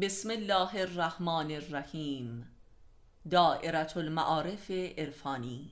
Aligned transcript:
بسم 0.00 0.30
الله 0.30 0.74
الرحمن 0.74 1.50
الرحیم. 1.50 2.46
دائرة 3.30 3.92
المعارف 3.96 4.70
عرفانی. 4.70 5.70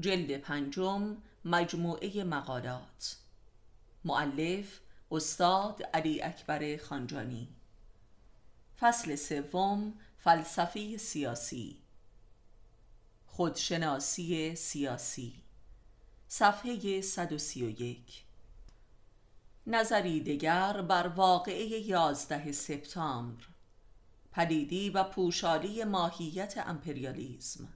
جلد 0.00 0.36
پنجم 0.36 1.16
مجموعه 1.44 2.24
مقالات. 2.24 3.16
معلف 4.04 4.80
استاد 5.10 5.82
علی 5.94 6.22
اکبر 6.22 6.76
خانجانی. 6.76 7.48
فصل 8.80 9.16
سوم 9.16 9.94
فلسفه 10.18 10.96
سیاسی. 10.96 11.78
خودشناسی 13.26 14.56
سیاسی. 14.56 15.42
صفحه 16.28 17.00
131 17.00 18.24
نظری 19.66 20.20
دیگر 20.20 20.82
بر 20.82 21.08
واقعه 21.08 21.88
11 21.88 22.52
سپتامبر 22.52 23.42
پلیدی 24.32 24.90
و 24.90 25.04
پوشالی 25.04 25.84
ماهیت 25.84 26.54
امپریالیزم 26.66 27.68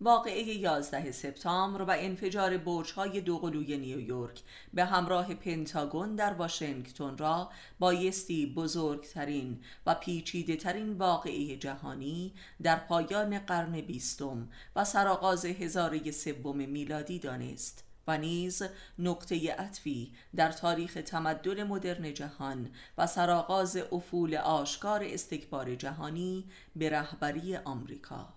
واقعه 0.00 0.42
11 0.42 1.10
سپتامبر 1.12 1.82
و 1.82 1.90
انفجار 1.98 2.56
برج‌های 2.56 3.20
دوقلوی 3.20 3.76
نیویورک 3.76 4.42
به 4.74 4.84
همراه 4.84 5.34
پنتاگون 5.34 6.14
در 6.14 6.32
واشنگتن 6.32 7.16
را 7.16 7.50
بایستی 7.78 8.46
بزرگترین 8.46 9.60
و 9.86 9.94
پیچیده 9.94 10.56
ترین 10.56 10.92
واقعه 10.92 11.56
جهانی 11.56 12.34
در 12.62 12.76
پایان 12.76 13.38
قرن 13.38 13.80
بیستم 13.80 14.48
و 14.76 14.84
سرآغاز 14.84 15.44
هزاره 15.44 16.10
سوم 16.10 16.56
میلادی 16.56 17.18
دانست. 17.18 17.91
و 18.06 18.18
نیز 18.18 18.62
نقطه 18.98 19.52
عطفی 19.52 20.12
در 20.36 20.52
تاریخ 20.52 20.98
تمدن 21.06 21.62
مدرن 21.62 22.14
جهان 22.14 22.70
و 22.98 23.06
سرآغاز 23.06 23.76
افول 23.76 24.34
آشکار 24.34 25.04
استکبار 25.04 25.74
جهانی 25.74 26.44
به 26.76 26.90
رهبری 26.90 27.56
آمریکا. 27.56 28.28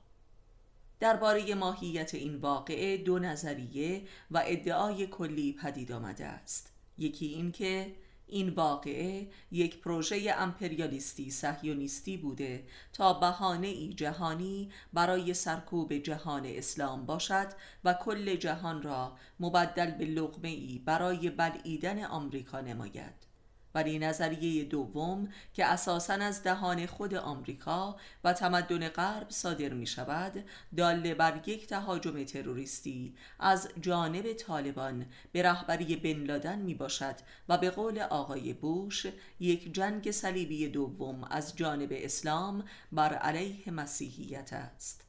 درباره 0.99 1.55
ماهیت 1.55 2.15
این 2.15 2.35
واقعه 2.35 2.97
دو 2.97 3.19
نظریه 3.19 4.01
و 4.31 4.43
ادعای 4.45 5.07
کلی 5.07 5.53
پدید 5.53 5.91
آمده 5.91 6.25
است. 6.25 6.71
یکی 6.97 7.25
اینکه 7.25 7.95
این 8.27 8.49
واقعه 8.49 9.27
یک 9.51 9.81
پروژه 9.81 10.33
امپریالیستی 10.37 11.31
صهیونیستی 11.31 12.17
بوده 12.17 12.67
تا 12.93 13.13
بهانه 13.13 13.67
ای 13.67 13.93
جهانی 13.93 14.71
برای 14.93 15.33
سرکوب 15.33 15.93
جهان 15.93 16.45
اسلام 16.45 17.05
باشد 17.05 17.47
و 17.83 17.93
کل 17.93 18.35
جهان 18.35 18.81
را 18.81 19.17
مبدل 19.39 19.91
به 19.91 20.05
لقمه 20.05 20.49
ای 20.49 20.81
برای 20.85 21.29
بلعیدن 21.29 22.03
آمریکا 22.03 22.61
نماید. 22.61 23.34
ولی 23.75 23.99
نظریه 23.99 24.63
دوم 24.63 25.29
که 25.53 25.65
اساسا 25.65 26.13
از 26.13 26.43
دهان 26.43 26.85
خود 26.85 27.15
آمریکا 27.15 27.95
و 28.23 28.33
تمدن 28.33 28.89
غرب 28.89 29.29
صادر 29.29 29.69
می 29.69 29.87
شود 29.87 30.43
داله 30.77 31.13
بر 31.13 31.41
یک 31.45 31.67
تهاجم 31.67 32.23
تروریستی 32.23 33.15
از 33.39 33.69
جانب 33.81 34.33
طالبان 34.33 35.05
به 35.31 35.43
رهبری 35.43 35.95
بن 35.95 36.23
لادن 36.23 36.59
می 36.59 36.73
باشد 36.73 37.15
و 37.49 37.57
به 37.57 37.69
قول 37.69 37.99
آقای 37.99 38.53
بوش 38.53 39.05
یک 39.39 39.73
جنگ 39.73 40.11
صلیبی 40.11 40.67
دوم 40.67 41.23
از 41.23 41.55
جانب 41.55 41.89
اسلام 41.91 42.63
بر 42.91 43.13
علیه 43.13 43.71
مسیحیت 43.71 44.53
است. 44.53 45.04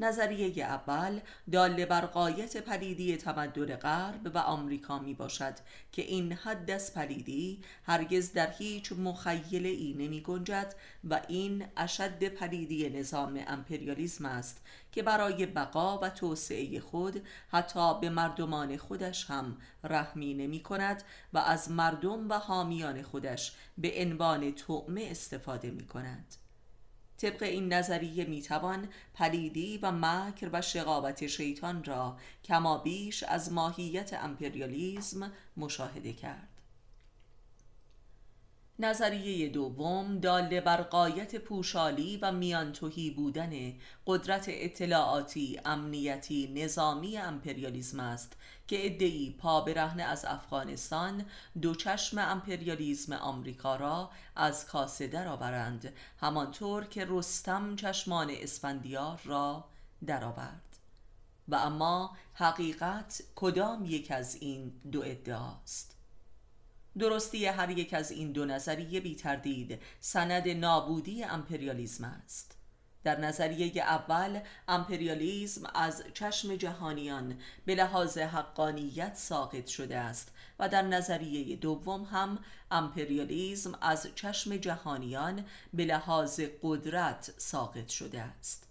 نظریه 0.00 0.64
اول 0.64 1.20
دال 1.52 1.86
بر 1.86 2.06
غایت 2.06 2.56
پلیدی 2.56 3.16
تمدن 3.16 3.76
غرب 3.76 4.30
و 4.34 4.38
آمریکا 4.38 4.98
می 4.98 5.14
باشد 5.14 5.54
که 5.92 6.02
این 6.02 6.32
حد 6.32 6.70
از 6.70 6.94
پلیدی 6.94 7.60
هرگز 7.86 8.32
در 8.32 8.50
هیچ 8.50 8.92
مخیله 8.92 9.66
ای 9.66 9.94
نمی 9.98 10.20
گنجد 10.20 10.74
و 11.10 11.20
این 11.28 11.64
اشد 11.76 12.24
پلیدی 12.24 12.90
نظام 12.90 13.44
امپریالیزم 13.46 14.26
است 14.26 14.62
که 14.92 15.02
برای 15.02 15.46
بقا 15.46 15.98
و 15.98 16.10
توسعه 16.10 16.80
خود 16.80 17.26
حتی 17.48 18.00
به 18.00 18.10
مردمان 18.10 18.76
خودش 18.76 19.30
هم 19.30 19.56
رحمی 19.84 20.34
نمی 20.34 20.60
کند 20.60 21.02
و 21.32 21.38
از 21.38 21.70
مردم 21.70 22.28
و 22.28 22.34
حامیان 22.34 23.02
خودش 23.02 23.52
به 23.78 23.92
عنوان 23.96 24.52
طعمه 24.52 25.08
استفاده 25.10 25.70
می 25.70 25.86
کند. 25.86 26.37
طبق 27.18 27.42
این 27.42 27.72
نظریه 27.72 28.24
می‌توان 28.24 28.88
پلیدی 29.14 29.78
و 29.78 29.92
مکر 29.92 30.50
و 30.52 30.62
شقاوت 30.62 31.26
شیطان 31.26 31.84
را 31.84 32.16
کما 32.44 32.78
بیش 32.78 33.22
از 33.22 33.52
ماهیت 33.52 34.12
امپریالیزم 34.12 35.32
مشاهده 35.56 36.12
کرد. 36.12 36.47
نظریه 38.80 39.48
دوم 39.48 40.18
دال 40.18 40.60
بر 40.60 40.82
غایت 40.82 41.36
پوشالی 41.36 42.16
و 42.22 42.32
میان‌تهی 42.32 43.10
بودن 43.10 43.72
قدرت 44.06 44.44
اطلاعاتی 44.48 45.60
امنیتی 45.64 46.52
نظامی 46.54 47.18
امپریالیزم 47.18 48.00
است 48.00 48.32
که 48.68 48.86
عده‌ای 48.86 49.36
پا 49.38 49.60
برهنه 49.60 50.02
از 50.02 50.24
افغانستان 50.24 51.24
دو 51.62 51.74
چشم 51.74 52.18
امپریالیزم 52.18 53.12
آمریکا 53.12 53.76
را 53.76 54.10
از 54.36 54.66
کاسه 54.66 55.06
درآورند 55.06 55.92
همانطور 56.20 56.84
که 56.84 57.06
رستم 57.08 57.76
چشمان 57.76 58.30
اسفندیار 58.30 59.20
را 59.24 59.64
درآورد. 60.06 60.62
و 61.48 61.54
اما 61.54 62.16
حقیقت 62.34 63.22
کدام 63.34 63.84
یک 63.84 64.10
از 64.10 64.36
این 64.36 64.72
دو 64.92 65.02
ادعاست؟ 65.02 65.97
درستی 66.98 67.46
هر 67.46 67.70
یک 67.70 67.94
از 67.94 68.10
این 68.10 68.32
دو 68.32 68.44
نظریه 68.44 69.00
بی 69.00 69.14
تردید. 69.14 69.80
سند 70.00 70.48
نابودی 70.48 71.24
امپریالیزم 71.24 72.04
است. 72.04 72.58
در 73.04 73.20
نظریه 73.20 73.82
اول 73.82 74.40
امپریالیزم 74.68 75.70
از 75.74 76.04
چشم 76.14 76.56
جهانیان 76.56 77.38
به 77.64 77.74
لحاظ 77.74 78.18
حقانیت 78.18 79.14
ساقط 79.16 79.66
شده 79.66 79.98
است 79.98 80.32
و 80.58 80.68
در 80.68 80.82
نظریه 80.82 81.56
دوم 81.56 82.04
هم 82.04 82.38
امپریالیزم 82.70 83.78
از 83.80 84.08
چشم 84.14 84.56
جهانیان 84.56 85.44
به 85.74 85.84
لحاظ 85.84 86.40
قدرت 86.62 87.34
ساقط 87.36 87.88
شده 87.88 88.20
است. 88.20 88.67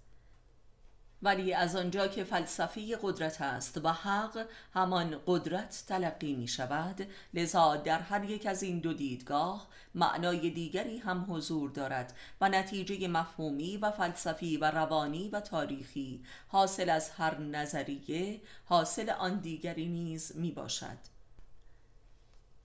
ولی 1.21 1.53
از 1.53 1.75
آنجا 1.75 2.07
که 2.07 2.23
فلسفه 2.23 2.97
قدرت 3.01 3.41
است 3.41 3.85
و 3.85 3.89
حق 3.89 4.45
همان 4.73 5.19
قدرت 5.27 5.83
تلقی 5.87 6.35
می 6.35 6.47
شود. 6.47 7.07
لذا 7.33 7.75
در 7.75 7.99
هر 7.99 8.23
یک 8.23 8.45
از 8.45 8.63
این 8.63 8.79
دو 8.79 8.93
دیدگاه 8.93 9.67
معنای 9.95 10.49
دیگری 10.49 10.97
هم 10.97 11.25
حضور 11.29 11.69
دارد 11.69 12.13
و 12.41 12.49
نتیجه 12.49 13.07
مفهومی 13.07 13.77
و 13.77 13.91
فلسفی 13.91 14.57
و 14.57 14.71
روانی 14.71 15.29
و 15.29 15.39
تاریخی 15.39 16.23
حاصل 16.47 16.89
از 16.89 17.09
هر 17.09 17.39
نظریه 17.39 18.41
حاصل 18.65 19.09
آن 19.09 19.39
دیگری 19.39 19.87
نیز 19.87 20.31
می 20.35 20.51
باشد. 20.51 21.16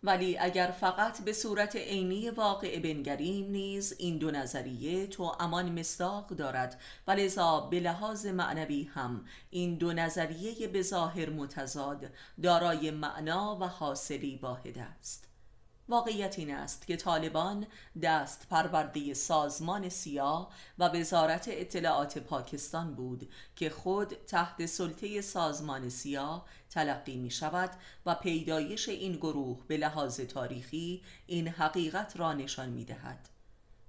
ولی 0.02 0.38
اگر 0.38 0.70
فقط 0.80 1.24
به 1.24 1.32
صورت 1.32 1.76
عینی 1.76 2.30
واقع 2.30 2.78
بنگریم 2.78 3.50
نیز 3.50 3.94
این 3.98 4.18
دو 4.18 4.30
نظریه 4.30 5.06
تو 5.06 5.22
امان 5.40 5.80
مصداق 5.80 6.28
دارد. 6.28 6.80
و 7.06 7.10
لذا 7.10 7.60
به 7.60 7.80
لحاظ 7.80 8.26
معنوی 8.26 8.90
هم 8.94 9.24
این 9.50 9.74
دو 9.74 9.92
نظریه 9.92 10.68
به 10.68 10.82
ظاهر 10.82 11.30
متضاد 11.30 12.10
دارای 12.42 12.90
معنا 12.90 13.58
و 13.60 13.64
حاصلی 13.64 14.38
واحد 14.42 14.78
است. 14.78 15.31
واقعیت 15.92 16.38
این 16.38 16.54
است 16.54 16.86
که 16.86 16.96
طالبان 16.96 17.66
دست 18.02 18.46
پرورده 18.50 19.14
سازمان 19.14 19.88
سیا 19.88 20.48
و 20.78 20.88
وزارت 20.88 21.48
اطلاعات 21.48 22.18
پاکستان 22.18 22.94
بود 22.94 23.28
که 23.56 23.70
خود 23.70 24.08
تحت 24.08 24.66
سلطه 24.66 25.20
سازمان 25.20 25.88
سیا 25.88 26.44
تلقی 26.70 27.16
می 27.16 27.30
شود 27.30 27.70
و 28.06 28.14
پیدایش 28.14 28.88
این 28.88 29.12
گروه 29.12 29.66
به 29.66 29.76
لحاظ 29.76 30.20
تاریخی 30.20 31.02
این 31.26 31.48
حقیقت 31.48 32.16
را 32.16 32.32
نشان 32.32 32.68
می 32.68 32.84
دهد 32.84 33.31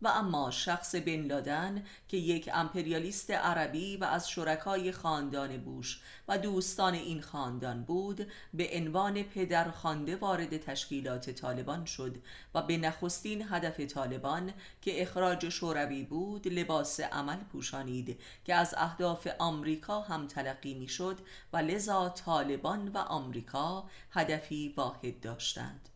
و 0.04 0.08
اما 0.08 0.52
شخص 0.52 0.96
بن 0.96 1.22
لادن 1.22 1.84
که 2.08 2.18
یک 2.18 2.50
امپریالیست 2.54 3.32
عربی 3.32 3.98
و 3.98 4.04
از 4.04 4.30
شرکای 4.30 4.92
خاندان 4.92 5.58
بوش 5.58 6.02
و 6.28 6.38
دوستان 6.38 6.94
این 6.94 7.22
خاندان 7.22 7.84
بود 7.84 8.28
به 8.54 8.70
عنوان 8.74 9.24
پدر 9.24 9.72
خانده 9.72 10.16
وارد 10.16 10.58
تشکیلات 10.58 11.30
طالبان 11.30 11.86
شد 11.86 12.16
و 12.56 12.62
به 12.62 12.78
نخستین 12.78 13.46
هدف 13.50 13.80
طالبان 13.80 14.54
که 14.82 15.02
اخراج 15.02 15.50
شوروی 15.50 16.04
بود 16.04 16.48
لباس 16.48 17.00
عمل 17.00 17.38
پوشانید 17.38 18.20
که 18.46 18.56
از 18.56 18.76
اهداف 18.78 19.28
آمریکا 19.40 20.02
هم 20.02 20.28
تلقی 20.28 20.74
می 20.74 20.88
شد 20.88 21.20
و 21.54 21.58
لذا 21.58 22.10
طالبان 22.10 22.88
و 22.88 22.98
آمریکا 22.98 23.90
هدفی 24.12 24.74
واحد 24.78 25.20
داشتند. 25.20 25.93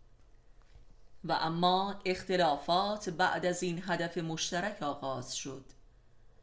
و 1.23 1.31
اما 1.31 1.95
اختلافات 2.05 3.09
بعد 3.09 3.45
از 3.45 3.63
این 3.63 3.83
هدف 3.87 4.17
مشترک 4.17 4.83
آغاز 4.83 5.35
شد. 5.35 5.65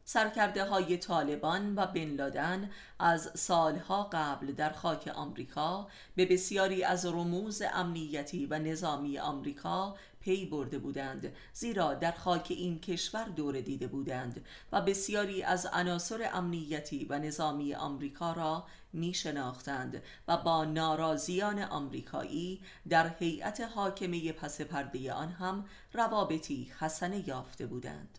سرکرده 0.05 0.65
های 0.65 0.97
طالبان 0.97 1.75
و 1.75 1.87
بن 1.87 2.09
لادن 2.09 2.71
از 2.99 3.31
سالها 3.35 4.09
قبل 4.13 4.53
در 4.53 4.73
خاک 4.73 5.09
آمریکا 5.09 5.89
به 6.17 6.27
بسیاری 6.27 6.85
از 6.85 7.07
رموز 7.07 7.63
امنیتی 7.73 8.47
و 8.47 8.59
نظامی 8.59 9.19
آمریکا 9.19 9.97
پی 10.25 10.47
برده 10.47 10.79
بودند 10.79 11.33
زیرا 11.53 11.95
در 11.95 12.13
خاک 12.13 12.47
این 12.51 12.81
کشور 12.81 13.25
دور 13.25 13.61
دیده 13.61 13.87
بودند 13.87 14.45
و 14.73 14.81
بسیاری 14.81 15.43
از 15.43 15.67
عناصر 15.73 16.31
امنیتی 16.33 17.07
و 17.11 17.19
نظامی 17.19 17.75
آمریکا 17.75 18.33
را 18.33 18.67
می 18.93 19.15
شناختند 19.15 20.03
و 20.29 20.37
با 20.37 20.65
ناراضیان 20.65 21.59
آمریکایی 21.59 22.61
در 22.89 23.15
هیئت 23.19 23.61
حاکمه 23.61 24.33
پس 24.33 24.61
پرده 24.61 25.13
آن 25.13 25.29
هم 25.29 25.65
روابطی 25.93 26.73
حسنه 26.79 27.29
یافته 27.29 27.67
بودند. 27.67 28.19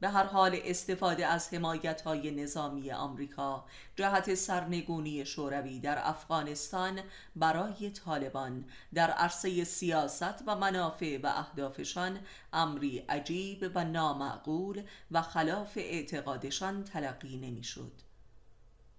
به 0.00 0.08
هر 0.08 0.24
حال 0.24 0.58
استفاده 0.64 1.26
از 1.26 1.54
حمایت 1.54 2.00
های 2.02 2.30
نظامی 2.30 2.92
آمریکا 2.92 3.64
جهت 3.96 4.34
سرنگونی 4.34 5.26
شوروی 5.26 5.80
در 5.80 5.98
افغانستان 6.08 7.00
برای 7.36 7.90
طالبان 7.90 8.64
در 8.94 9.10
عرصه 9.10 9.64
سیاست 9.64 10.42
و 10.46 10.56
منافع 10.56 11.18
و 11.22 11.26
اهدافشان 11.26 12.18
امری 12.52 12.98
عجیب 12.98 13.70
و 13.74 13.84
نامعقول 13.84 14.82
و 15.10 15.22
خلاف 15.22 15.72
اعتقادشان 15.76 16.84
تلقی 16.84 17.36
نمی‌شد. 17.36 17.92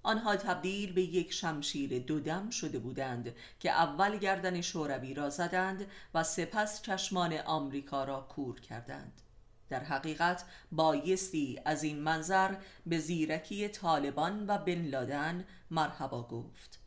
آنها 0.04 0.36
تبدیل 0.36 0.94
به 0.94 1.02
یک 1.02 1.34
شمشیر 1.34 2.00
دودم 2.00 2.50
شده 2.50 2.80
بودند 2.80 3.36
که 3.60 3.72
اول 3.72 4.18
گردن 4.18 4.62
شوروی 4.62 5.14
را 5.14 5.30
زدند 5.30 5.88
و 6.14 6.24
سپس 6.24 6.82
چشمان 6.82 7.34
آمریکا 7.34 8.04
را 8.04 8.22
کور 8.22 8.60
کردند 8.60 9.22
در 9.72 9.84
حقیقت 9.84 10.44
بایستی 10.72 11.60
از 11.66 11.84
این 11.84 12.00
منظر 12.00 12.56
به 12.86 13.00
زیرکی 13.00 13.68
طالبان 13.68 14.46
و 14.48 14.58
بن 14.58 14.82
لادن 14.82 15.46
مرحبا 15.72 16.24
گفت. 16.24 16.80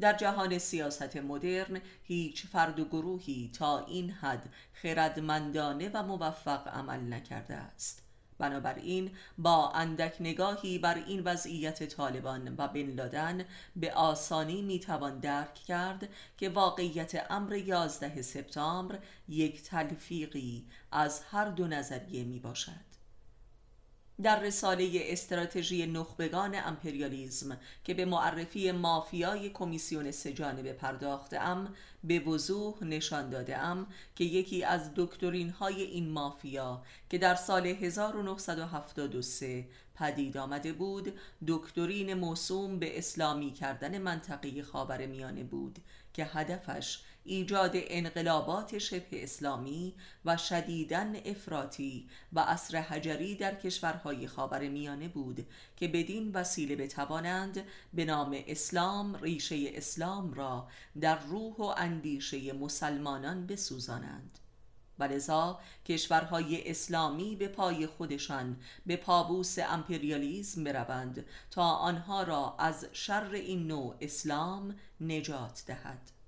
در 0.00 0.12
جهان 0.12 0.58
سیاست 0.58 1.16
مدرن 1.16 1.80
هیچ 2.02 2.46
فرد 2.46 2.80
و 2.80 2.84
گروهی 2.84 3.50
تا 3.54 3.86
این 3.86 4.10
حد 4.10 4.48
خردمندانه 4.72 5.90
و 5.94 6.02
موفق 6.02 6.68
عمل 6.68 7.14
نکرده 7.14 7.54
است. 7.54 8.09
بنابراین 8.40 9.10
با 9.38 9.70
اندک 9.70 10.16
نگاهی 10.20 10.78
بر 10.78 10.94
این 11.06 11.20
وضعیت 11.24 11.88
طالبان 11.88 12.54
و 12.58 12.68
بن 12.68 12.90
لادن 12.90 13.44
به 13.76 13.92
آسانی 13.92 14.62
می‌توان 14.62 15.18
درک 15.18 15.54
کرد 15.54 16.08
که 16.38 16.48
واقعیت 16.48 17.26
امر 17.30 17.56
11 17.56 18.22
سپتامبر 18.22 18.98
یک 19.28 19.62
تلفیقی 19.62 20.66
از 20.92 21.22
هر 21.30 21.44
دو 21.44 21.66
نظریه 21.66 22.24
می 22.24 22.38
باشد 22.38 22.90
در 24.22 24.40
رساله 24.40 24.90
استراتژی 24.94 25.86
نخبگان 25.86 26.54
امپریالیزم 26.54 27.58
که 27.84 27.94
به 27.94 28.04
معرفی 28.04 28.72
مافیای 28.72 29.50
کمیسیون 29.50 30.10
سجانبه 30.10 30.72
پرداخته 30.72 31.40
ام 31.40 31.74
به 32.04 32.20
وضوح 32.20 32.84
نشان 32.84 33.30
داده 33.30 33.58
ام 33.58 33.86
که 34.16 34.24
یکی 34.24 34.64
از 34.64 34.90
دکترین 34.96 35.50
های 35.50 35.82
این 35.82 36.08
مافیا 36.08 36.82
که 37.10 37.18
در 37.18 37.34
سال 37.34 37.66
1973 37.66 39.68
پدید 39.94 40.36
آمده 40.36 40.72
بود 40.72 41.18
دکترین 41.46 42.14
موسوم 42.14 42.78
به 42.78 42.98
اسلامی 42.98 43.52
کردن 43.52 43.98
منطقه 43.98 44.62
خاور 44.62 45.06
میانه 45.06 45.44
بود 45.44 45.78
که 46.14 46.24
هدفش 46.24 47.02
ایجاد 47.24 47.72
انقلابات 47.74 48.78
شبه 48.78 49.22
اسلامی 49.22 49.94
و 50.24 50.36
شدیدن 50.36 51.16
افراطی 51.16 52.08
و 52.32 52.40
اصر 52.40 52.78
حجری 52.78 53.34
در 53.34 53.54
کشورهای 53.54 54.26
خاور 54.26 54.68
میانه 54.68 55.08
بود 55.08 55.46
که 55.76 55.88
بدین 55.88 56.32
وسیله 56.32 56.76
بتوانند 56.76 57.64
به 57.94 58.04
نام 58.04 58.36
اسلام 58.46 59.16
ریشه 59.16 59.70
اسلام 59.74 60.34
را 60.34 60.68
در 61.00 61.18
روح 61.18 61.56
و 61.56 61.74
اندیشه 61.76 62.52
مسلمانان 62.52 63.46
بسوزانند. 63.46 64.38
و 64.98 65.04
لذا 65.04 65.60
کشورهای 65.86 66.70
اسلامی 66.70 67.36
به 67.36 67.48
پای 67.48 67.86
خودشان 67.86 68.56
به 68.86 68.96
پابوس 68.96 69.58
امپریالیزم 69.58 70.64
بروند 70.64 71.24
تا 71.50 71.64
آنها 71.64 72.22
را 72.22 72.56
از 72.58 72.86
شر 72.92 73.30
این 73.32 73.66
نوع 73.66 73.96
اسلام 74.00 74.76
نجات 75.00 75.62
دهد. 75.66 76.19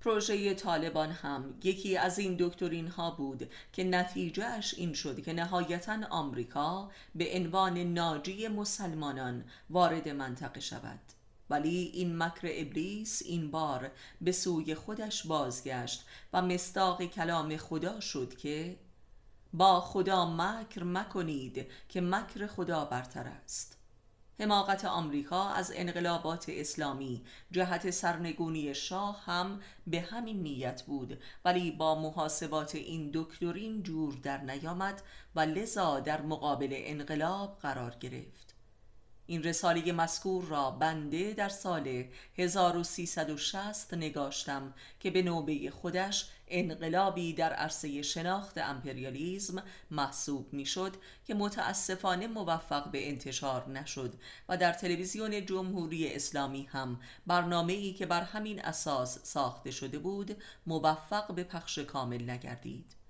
پروژه 0.00 0.54
طالبان 0.54 1.10
هم 1.10 1.54
یکی 1.64 1.96
از 1.96 2.18
این 2.18 2.36
دکترین 2.38 2.88
ها 2.88 3.10
بود 3.10 3.50
که 3.72 3.84
نتیجهش 3.84 4.74
این 4.76 4.92
شد 4.92 5.22
که 5.22 5.32
نهایتا 5.32 5.98
آمریکا 6.10 6.90
به 7.14 7.28
عنوان 7.34 7.78
ناجی 7.78 8.48
مسلمانان 8.48 9.44
وارد 9.70 10.08
منطقه 10.08 10.60
شود. 10.60 11.00
ولی 11.50 11.90
این 11.94 12.22
مکر 12.22 12.48
ابلیس 12.52 13.22
این 13.24 13.50
بار 13.50 13.90
به 14.20 14.32
سوی 14.32 14.74
خودش 14.74 15.26
بازگشت 15.26 16.04
و 16.32 16.42
مستاق 16.42 17.04
کلام 17.04 17.56
خدا 17.56 18.00
شد 18.00 18.36
که 18.36 18.76
با 19.52 19.80
خدا 19.80 20.30
مکر 20.36 20.84
مکنید 20.84 21.66
که 21.88 22.00
مکر 22.00 22.46
خدا 22.46 22.84
برتر 22.84 23.26
است. 23.44 23.79
حماقت 24.40 24.84
آمریکا 24.84 25.48
از 25.48 25.72
انقلابات 25.76 26.44
اسلامی. 26.48 27.22
جهت 27.50 27.90
سرنگونی 27.90 28.74
شاه 28.74 29.24
هم 29.24 29.60
به 29.86 30.00
همین 30.00 30.42
نیت 30.42 30.82
بود. 30.82 31.22
ولی 31.44 31.70
با 31.70 31.94
محاسبات 31.94 32.74
این 32.74 33.10
دکترین 33.14 33.82
جور 33.82 34.14
در 34.22 34.38
نیامد 34.38 35.02
و 35.34 35.40
لذا 35.40 36.00
در 36.00 36.20
مقابل 36.20 36.68
انقلاب 36.72 37.58
قرار 37.62 37.96
گرفت. 38.00 38.54
این 39.26 39.42
رساله 39.42 39.92
مذکور 39.92 40.44
را 40.44 40.70
بنده 40.70 41.32
در 41.32 41.48
سال 41.48 42.04
1360 42.38 43.94
نگاشتم 43.94 44.74
که 45.00 45.10
به 45.10 45.22
نوبه 45.22 45.70
خودش 45.70 46.30
انقلابی 46.50 47.32
در 47.32 47.52
عرصه 47.52 48.02
شناخت 48.02 48.58
امپریالیزم 48.58 49.62
محسوب 49.90 50.52
می‌شد 50.52 50.96
که 51.26 51.34
متاسفانه 51.34 52.26
موفق 52.26 52.90
به 52.90 53.08
انتشار 53.08 53.68
نشد 53.68 54.14
و 54.48 54.56
در 54.56 54.72
تلویزیون 54.72 55.46
جمهوری 55.46 56.14
اسلامی 56.14 56.62
هم 56.62 57.00
برنامه 57.26 57.72
ای 57.72 57.92
که 57.92 58.06
بر 58.06 58.22
همین 58.22 58.60
اساس 58.60 59.18
ساخته 59.22 59.70
شده 59.70 59.98
بود 59.98 60.36
موفق 60.66 61.34
به 61.34 61.44
پخش 61.44 61.78
کامل 61.78 62.30
نگردید. 62.30 63.00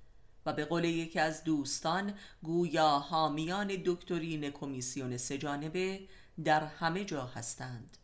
و 0.46 0.52
به 0.52 0.64
قول 0.64 0.84
یکی 0.84 1.18
از 1.18 1.44
دوستان 1.44 2.14
گویا 2.42 2.88
حامیان 2.88 3.82
دکترین 3.86 4.50
کمیسیون 4.50 5.16
سجانبه 5.16 6.00
در 6.44 6.66
همه 6.66 7.04
جا 7.04 7.26
هستند. 7.26 7.96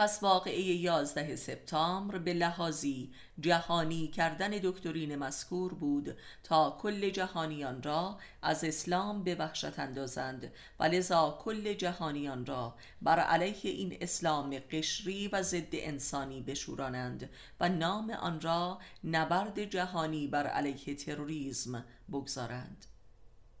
پس 0.00 0.22
واقعه 0.22 0.60
11 0.60 1.36
سپتامبر 1.36 2.18
به 2.18 2.34
لحاظی 2.34 3.12
جهانی 3.40 4.08
کردن 4.08 4.50
دکترین 4.50 5.16
مذکور 5.16 5.74
بود 5.74 6.16
تا 6.42 6.78
کل 6.82 7.10
جهانیان 7.10 7.82
را 7.82 8.18
از 8.42 8.64
اسلام 8.64 9.24
به 9.24 9.34
وحشت 9.34 9.78
اندازند 9.78 10.52
و 10.78 10.84
لذا 10.84 11.38
کل 11.44 11.74
جهانیان 11.74 12.46
را 12.46 12.74
بر 13.02 13.18
علیه 13.20 13.70
این 13.70 13.98
اسلام 14.00 14.58
قشری 14.58 15.28
و 15.28 15.42
ضد 15.42 15.72
انسانی 15.72 16.40
بشورانند 16.40 17.30
و 17.60 17.68
نام 17.68 18.10
آن 18.10 18.40
را 18.40 18.78
نبرد 19.04 19.64
جهانی 19.64 20.26
بر 20.26 20.46
علیه 20.46 20.94
تروریسم 20.94 21.84
بگذارند. 22.12 22.86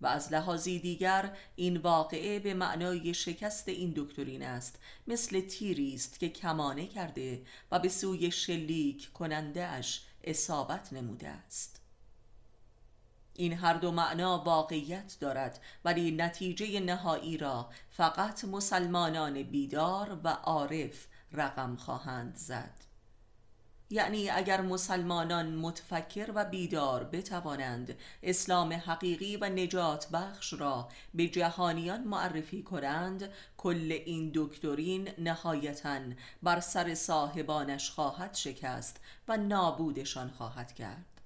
و 0.00 0.06
از 0.06 0.32
لحاظی 0.32 0.78
دیگر 0.78 1.36
این 1.56 1.76
واقعه 1.76 2.38
به 2.38 2.54
معنای 2.54 3.14
شکست 3.14 3.68
این 3.68 3.92
دکترین 3.96 4.42
است 4.42 4.78
مثل 5.06 5.40
تیری 5.40 5.94
است 5.94 6.20
که 6.20 6.28
کمانه 6.28 6.86
کرده 6.86 7.42
و 7.70 7.78
به 7.78 7.88
سوی 7.88 8.30
شلیک 8.30 9.12
کننده 9.12 9.66
اش 9.66 10.02
اصابت 10.24 10.92
نموده 10.92 11.28
است. 11.28 11.80
این 13.34 13.52
هر 13.52 13.74
دو 13.74 13.90
معنا 13.90 14.38
واقعیت 14.38 15.16
دارد 15.20 15.60
ولی 15.84 16.10
نتیجه 16.10 16.80
نهایی 16.80 17.36
را 17.36 17.70
فقط 17.90 18.44
مسلمانان 18.44 19.42
بیدار 19.42 20.20
و 20.24 20.28
عارف 20.28 21.06
رقم 21.32 21.76
خواهند 21.76 22.36
زد. 22.36 22.89
یعنی 23.92 24.30
اگر 24.30 24.60
مسلمانان 24.60 25.54
متفکر 25.54 26.32
و 26.34 26.44
بیدار 26.44 27.04
بتوانند 27.04 27.96
اسلام 28.22 28.72
حقیقی 28.72 29.36
و 29.36 29.44
نجات 29.44 30.08
بخش 30.10 30.52
را 30.52 30.88
به 31.14 31.28
جهانیان 31.28 32.04
معرفی 32.04 32.62
کنند 32.62 33.30
کل 33.56 33.98
این 34.06 34.32
دکترین 34.34 35.08
نهایتا 35.18 36.00
بر 36.42 36.60
سر 36.60 36.94
صاحبانش 36.94 37.90
خواهد 37.90 38.34
شکست 38.34 39.00
و 39.28 39.36
نابودشان 39.36 40.30
خواهد 40.30 40.74
کرد. 40.74 41.20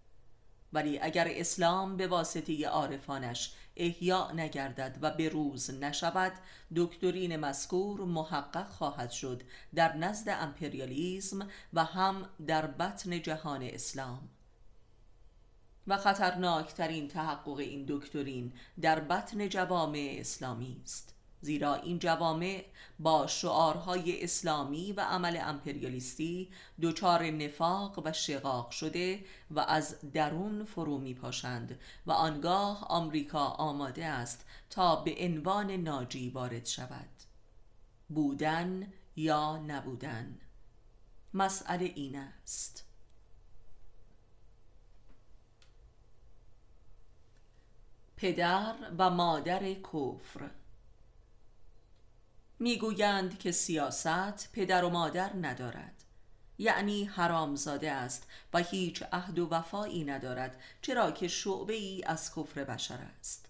ولی 0.73 0.99
اگر 0.99 1.29
اسلام 1.31 1.97
به 1.97 2.07
واسطه 2.07 2.67
عارفانش 2.67 3.53
احیا 3.77 4.33
نگردد 4.33 4.99
و 5.03 5.11
به 5.11 5.29
روز 5.29 5.71
نشود 5.71 6.33
دکترین 6.77 7.37
مذکور 7.37 8.05
محقق 8.05 8.69
خواهد 8.69 9.11
شد 9.11 9.43
در 9.75 9.97
نزد 9.97 10.29
امپریالیزم 10.29 11.49
و 11.73 11.85
هم 11.85 12.29
در 12.47 12.67
بطن 12.67 13.23
جهان 13.23 13.63
اسلام. 13.63 14.29
و 15.87 15.97
خطرناکترین 15.97 17.09
تحقق 17.09 17.59
این 17.59 17.85
دکترین 17.89 18.53
در 18.81 19.01
بطن 19.01 19.49
جوامع 19.49 20.17
اسلامی 20.21 20.81
است. 20.83 21.14
زیرا 21.45 21.75
این 21.75 21.99
جوامع 21.99 22.65
با 22.99 23.27
شعارهای 23.27 24.25
اسلامی 24.25 24.93
و 24.93 25.01
عمل 25.01 25.39
امپریالیستی 25.43 26.51
دچار 26.83 27.23
نفاق 27.23 28.03
و 28.05 28.13
شقاق 28.13 28.71
شده 28.71 29.25
و 29.51 29.61
از 29.61 29.97
درون 30.13 30.65
فرو 30.65 30.99
می 30.99 31.15
پاشند 31.15 31.81
و 32.07 32.13
آنگاه 32.13 32.85
آمریکا 32.85 33.45
آماده 33.45 34.05
است 34.05 34.47
تا 34.71 34.97
به 34.97 35.15
عنوان 35.19 35.71
ناجی 35.71 36.31
وارد 36.31 36.67
شود. 36.67 37.11
بودن 38.09 38.93
یا 39.17 39.57
نبودن؟ 39.57 40.39
مسئله 41.35 41.85
این 41.85 42.17
است. 42.17 42.85
پدر 48.17 48.75
و 48.99 49.11
مادر 49.11 49.75
کفر 49.75 50.51
می‌گویند 52.65 53.39
که 53.39 53.53
سیاست 53.53 54.53
پدر 54.53 54.85
و 54.85 54.91
مادر 54.91 55.31
ندارد. 55.37 56.05
یعنی 56.59 57.05
حرامزاده 57.05 57.93
است 57.93 58.27
و 58.53 58.59
هیچ 58.59 59.03
عهد 59.13 59.39
و 59.39 59.49
وفایی 59.49 60.05
ندارد 60.05 60.61
چرا 60.83 61.11
که 61.11 61.29
شعبه 61.29 61.75
ای 61.75 62.05
از 62.05 62.35
کفر 62.35 62.65
بشر 62.65 62.99
است. 63.19 63.47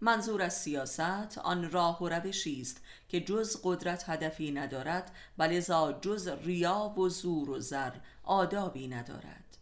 منظور 0.00 0.42
از 0.42 0.54
سیاست 0.54 1.38
آن 1.38 1.70
راه 1.70 2.02
و 2.02 2.08
روشی 2.08 2.60
است 2.60 2.80
که 3.08 3.20
جز 3.20 3.60
قدرت 3.62 4.08
هدفی 4.08 4.52
ندارد 4.52 5.14
و 5.38 5.42
لذا 5.42 5.92
جز 5.92 6.28
ریا 6.28 6.94
و 6.98 7.08
زور 7.08 7.50
و 7.50 7.60
زر 7.60 7.92
آدابی 8.22 8.88
ندارد. 8.88 9.58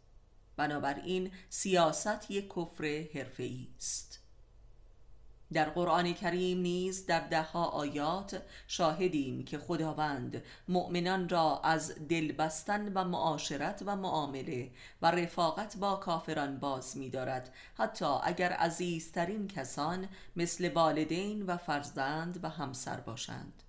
بنابراین 0.57 1.31
سیاست 1.51 2.31
یک 2.31 2.49
کفر 2.49 3.05
حرفه‌ای 3.15 3.69
است. 3.77 4.21
در 5.53 5.69
قرآن 5.71 6.13
کریم 6.13 6.61
نیز 6.61 7.07
در 7.07 7.21
دهها 7.21 7.65
آیات 7.65 8.43
شاهدیم 8.67 9.45
که 9.45 9.59
خداوند 9.59 10.43
مؤمنان 10.69 11.29
را 11.29 11.61
از 11.65 11.95
دل 12.09 12.33
بستن 12.33 12.93
و 12.93 13.05
معاشرت 13.05 13.83
و 13.87 13.97
معامله 13.97 14.71
و 15.03 15.11
رفاقت 15.11 15.77
با 15.77 15.97
کافران 15.97 16.59
باز 16.59 16.97
می 16.97 17.11
دارد 17.11 17.55
حتی 17.75 18.05
اگر 18.23 18.53
عزیزترین 18.53 19.49
کسان 19.49 20.09
مثل 20.37 20.73
والدین 20.73 21.43
و 21.43 21.57
فرزند 21.57 22.45
و 22.45 22.49
همسر 22.49 23.01
باشند. 23.01 23.63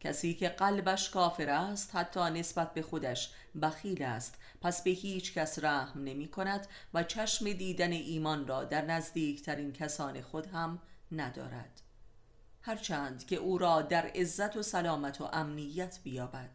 کسی 0.00 0.34
که 0.34 0.48
قلبش 0.48 1.10
کافر 1.10 1.50
است 1.50 1.96
حتی 1.96 2.20
نسبت 2.20 2.74
به 2.74 2.82
خودش 2.82 3.30
بخیل 3.62 4.02
است. 4.02 4.34
پس 4.60 4.82
به 4.82 4.90
هیچ 4.90 5.34
کس 5.34 5.64
رحم 5.64 6.04
نمی 6.04 6.28
کند 6.28 6.66
و 6.94 7.02
چشم 7.02 7.52
دیدن 7.52 7.92
ایمان 7.92 8.46
را 8.46 8.64
در 8.64 8.84
نزدیکترین 8.84 9.72
کسان 9.72 10.22
خود 10.22 10.46
هم 10.46 10.78
ندارد. 11.12 11.80
هرچند 12.62 13.26
که 13.26 13.36
او 13.36 13.58
را 13.58 13.82
در 13.82 14.06
عزت 14.06 14.56
و 14.56 14.62
سلامت 14.62 15.20
و 15.20 15.24
امنیت 15.24 15.98
بیابد. 16.02 16.50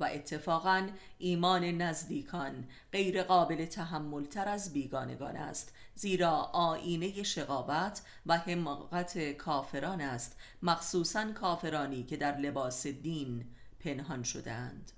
و 0.00 0.04
اتفاقا 0.04 0.88
ایمان 1.18 1.64
نزدیکان 1.64 2.64
غیر 2.92 3.22
قابل 3.22 3.66
تحمل 3.66 4.24
تر 4.24 4.48
از 4.48 4.72
بیگانگان 4.72 5.36
است. 5.36 5.72
زیرا 6.00 6.50
آینه 6.52 7.22
شقابت 7.22 8.02
و 8.26 8.38
حماقت 8.38 9.32
کافران 9.32 10.00
است 10.00 10.36
مخصوصا 10.62 11.32
کافرانی 11.32 12.02
که 12.02 12.16
در 12.16 12.36
لباس 12.36 12.86
دین 12.86 13.44
پنهان 13.80 14.22
شدهاند. 14.22 14.92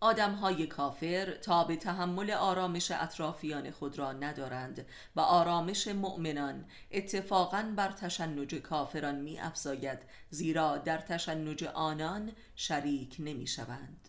آدم 0.00 0.32
های 0.32 0.66
کافر 0.66 1.34
تا 1.34 1.64
به 1.64 1.76
تحمل 1.76 2.30
آرامش 2.30 2.90
اطرافیان 2.90 3.70
خود 3.70 3.98
را 3.98 4.12
ندارند 4.12 4.86
و 5.16 5.20
آرامش 5.20 5.88
مؤمنان 5.88 6.64
اتفاقا 6.90 7.72
بر 7.76 7.92
تشنج 7.92 8.54
کافران 8.54 9.20
می 9.20 9.40
افزاید 9.40 9.98
زیرا 10.30 10.78
در 10.78 10.98
تشنج 10.98 11.64
آنان 11.64 12.32
شریک 12.56 13.16
نمی 13.18 13.46
شوند 13.46 14.08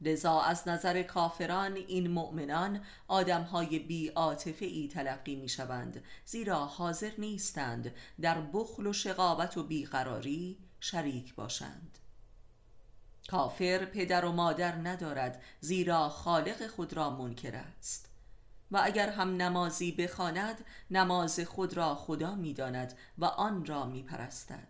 لذا 0.00 0.40
از 0.40 0.68
نظر 0.68 1.02
کافران 1.02 1.76
این 1.76 2.10
مؤمنان 2.10 2.80
آدم 3.08 3.42
های 3.42 3.78
بی 3.78 4.12
ای 4.60 4.88
تلقی 4.88 5.36
می 5.36 5.48
شوند 5.48 6.02
زیرا 6.24 6.66
حاضر 6.66 7.12
نیستند 7.18 7.94
در 8.20 8.40
بخل 8.40 8.86
و 8.86 8.92
شقابت 8.92 9.56
و 9.56 9.62
بیقراری 9.62 10.58
شریک 10.80 11.34
باشند. 11.34 11.98
کافر 13.28 13.84
پدر 13.84 14.24
و 14.24 14.32
مادر 14.32 14.74
ندارد 14.74 15.42
زیرا 15.60 16.08
خالق 16.08 16.66
خود 16.66 16.92
را 16.92 17.10
منکر 17.10 17.56
است. 17.56 18.10
و 18.70 18.80
اگر 18.82 19.10
هم 19.10 19.36
نمازی 19.36 19.92
بخواند 19.92 20.64
نماز 20.90 21.40
خود 21.40 21.74
را 21.74 21.94
خدا 21.94 22.34
می‌داند 22.34 22.98
و 23.18 23.24
آن 23.24 23.66
را 23.66 23.86
میپرستد. 23.86 24.68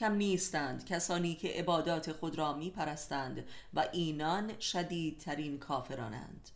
کم 0.00 0.14
نیستند. 0.14 0.84
کسانی 0.84 1.34
که 1.34 1.48
عبادات 1.48 2.12
خود 2.12 2.38
را 2.38 2.52
میپرستند 2.52 3.44
و 3.74 3.86
اینان 3.92 4.60
شدیدترین 4.60 5.58
کافرانند. 5.58 6.50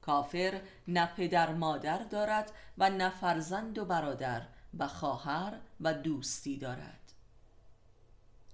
کافر 0.00 0.60
نه 0.88 1.06
پدر 1.06 1.52
مادر 1.52 1.98
دارد 1.98 2.52
و 2.78 2.90
نه 2.90 3.10
فرزند 3.10 3.78
و 3.78 3.84
برادر 3.84 4.46
و 4.78 4.88
خواهر 4.88 5.58
و 5.80 5.94
دوستی 5.94 6.56
دارد. 6.56 7.12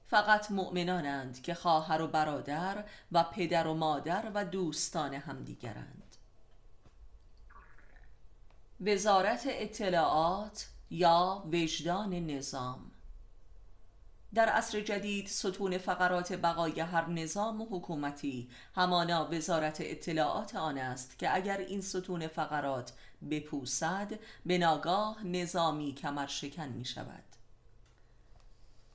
فقط 0.07 0.51
مؤمنانند 0.51 1.43
که 1.43 1.55
خواهر 1.55 2.03
و 2.03 2.07
برادر 2.07 2.85
و 3.13 3.23
پدر 3.25 3.67
و 3.67 3.75
مادر 3.75 4.31
و 4.35 4.45
دوستان 4.45 5.15
همدیگرند. 5.15 6.17
وزارت 8.81 9.43
اطلاعات 9.47 10.67
یا 10.91 11.45
وجدان 11.53 12.15
نظام 12.15 12.91
در 14.37 14.49
عصر 14.49 14.81
جدید 14.81 15.27
ستون 15.27 15.79
فقرات 15.79 16.33
بقای 16.33 16.81
هر 16.81 17.09
نظام 17.09 17.61
و 17.61 17.67
حکومتی. 17.71 18.49
همانا 18.75 19.29
وزارت 19.33 19.77
اطلاعات 19.81 20.57
آن 20.57 20.79
است 20.79 21.19
که 21.19 21.35
اگر 21.35 21.59
این 21.59 21.81
ستون 21.81 22.29
فقرات 22.29 22.93
بپوسد 23.31 24.13
به 24.47 24.59
ناگاه 24.59 25.27
نظامی 25.27 25.95
کمر 25.95 26.27
شکن 26.27 26.69
می 26.69 26.85
شود 26.85 27.36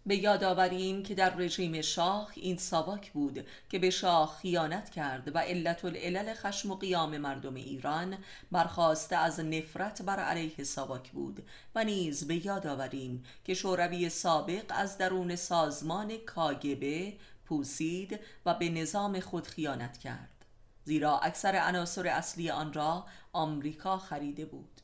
به 0.05 0.15
یاد 0.15 0.43
آوریم 0.43 1.03
که 1.03 1.15
در 1.15 1.35
رژیم 1.35 1.81
شاه 1.81 2.31
این 2.35 2.57
ساواک 2.57 3.11
بود 3.11 3.45
که 3.69 3.79
به 3.79 3.89
شاه 3.89 4.37
خیانت 4.41 4.89
کرد 4.89 5.35
و 5.35 5.39
علت 5.39 5.85
العلل 5.85 6.33
خشم 6.33 6.71
و 6.71 6.75
قیام 6.75 7.17
مردم 7.17 7.55
ایران 7.55 8.17
برخواسته 8.51 9.15
از 9.15 9.39
نفرت 9.39 10.01
بر 10.01 10.19
علیه 10.19 10.63
ساواک 10.63 11.11
بود 11.11 11.45
و 11.75 11.83
نیز 11.83 12.27
به 12.27 12.45
یاد 12.45 12.67
آوریم 12.67 13.23
که 13.43 13.53
شوروی 13.53 14.09
سابق 14.09 14.65
از 14.69 14.97
درون 14.97 15.35
سازمان 15.35 16.17
کاگبه 16.17 17.13
پوسید 17.45 18.19
و 18.45 18.53
به 18.53 18.69
نظام 18.69 19.19
خود 19.19 19.47
خیانت 19.47 19.97
کرد 19.97 20.45
زیرا 20.83 21.19
اکثر 21.19 21.55
عناصر 21.55 22.07
اصلی 22.07 22.49
آن 22.49 22.73
را 22.73 23.05
آمریکا 23.33 23.97
خریده 23.97 24.45
بود. 24.45 24.80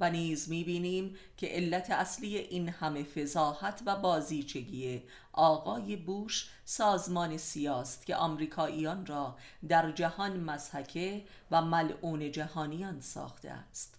و 0.00 0.10
نیز 0.10 0.48
می‌بینیم 0.48 1.16
که 1.36 1.46
علت 1.46 1.90
اصلی 1.90 2.36
این 2.36 2.68
همه 2.68 3.02
فضاحت 3.02 3.82
و 3.86 3.96
بازیچگی 3.96 5.02
آقای 5.32 5.96
بوش 5.96 6.50
سازمان 6.64 7.36
سیاست 7.36 8.06
که 8.06 8.16
آمریکاییان 8.16 9.06
را 9.06 9.36
در 9.68 9.92
جهان 9.92 10.40
مزحکه 10.40 11.24
و 11.50 11.62
ملعون 11.62 12.32
جهانیان 12.32 13.00
ساخته 13.00 13.50
است. 13.50 13.94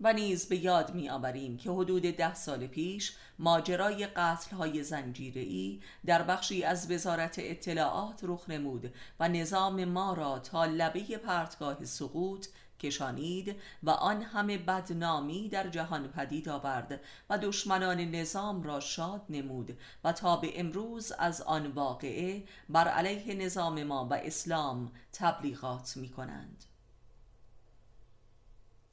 و 0.00 0.12
نیز 0.12 0.48
به 0.48 0.56
یاد 0.56 0.94
می 0.94 1.10
آوریم 1.10 1.56
که 1.56 1.70
حدود 1.70 2.02
ده 2.02 2.34
سال 2.34 2.66
پیش 2.66 3.16
ماجرای 3.38 4.06
قتل 4.06 4.56
های 4.56 4.82
زنجیری 4.82 5.80
در 6.06 6.22
بخشی 6.22 6.64
از 6.64 6.90
وزارت 6.90 7.34
اطلاعات 7.38 8.20
رخ 8.22 8.44
نمود 8.48 8.94
و 9.20 9.28
نظام 9.28 9.84
ما 9.84 10.14
را 10.14 10.38
تا 10.38 10.64
لبه 10.64 11.18
پرتگاه 11.18 11.84
سقوط 11.84 12.46
کشانید 12.80 13.56
و 13.82 13.90
آن 13.90 14.22
همه 14.22 14.58
بدنامی 14.58 15.48
در 15.48 15.68
جهان 15.68 16.08
پدید 16.08 16.48
آورد 16.48 17.00
و 17.30 17.38
دشمنان 17.38 18.00
نظام 18.00 18.62
را 18.62 18.80
شاد 18.80 19.22
نمود 19.28 19.78
و 20.04 20.12
تا 20.12 20.36
به 20.36 20.60
امروز 20.60 21.12
از 21.12 21.42
آن 21.42 21.66
واقعه 21.66 22.44
بر 22.68 22.88
علیه 22.88 23.34
نظام 23.34 23.82
ما 23.82 24.08
و 24.10 24.14
اسلام 24.14 24.92
تبلیغات 25.12 25.96
می 25.96 26.08
کنند 26.08 26.64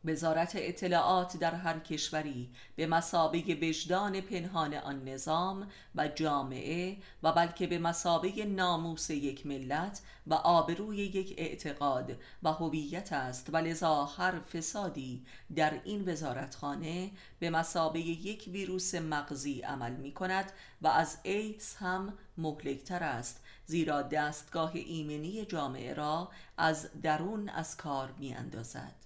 وزارت 0.07 0.51
اطلاعات 0.55 1.37
در 1.37 1.55
هر 1.55 1.79
کشوری 1.79 2.49
به 2.75 2.87
مسابه 2.87 3.57
وجدان 3.61 4.21
پنهان 4.21 4.73
آن 4.73 5.03
نظام 5.03 5.67
و 5.95 6.07
جامعه 6.07 6.97
و 7.23 7.31
بلکه 7.31 7.67
به 7.67 7.79
مسابه 7.79 8.45
ناموس 8.45 9.09
یک 9.09 9.45
ملت 9.45 10.01
و 10.27 10.33
آبروی 10.33 10.97
یک 10.97 11.35
اعتقاد 11.37 12.17
و 12.43 12.51
هویت 12.51 13.13
است 13.13 13.49
و 13.53 13.57
لذا 13.57 14.05
هر 14.05 14.39
فسادی 14.39 15.25
در 15.55 15.81
این 15.83 16.09
وزارتخانه 16.09 17.11
به 17.39 17.49
مسابه 17.49 17.99
یک 17.99 18.49
ویروس 18.51 18.95
مغزی 18.95 19.61
عمل 19.61 19.91
می 19.91 20.11
کند 20.11 20.51
و 20.81 20.87
از 20.87 21.17
ایدز 21.23 21.75
هم 21.75 22.13
مهلکتر 22.37 23.03
است 23.03 23.43
زیرا 23.65 24.01
دستگاه 24.01 24.71
ایمنی 24.73 25.45
جامعه 25.45 25.93
را 25.93 26.29
از 26.57 26.89
درون 27.01 27.49
از 27.49 27.77
کار 27.77 28.13
می 28.19 28.33
اندازد. 28.33 28.96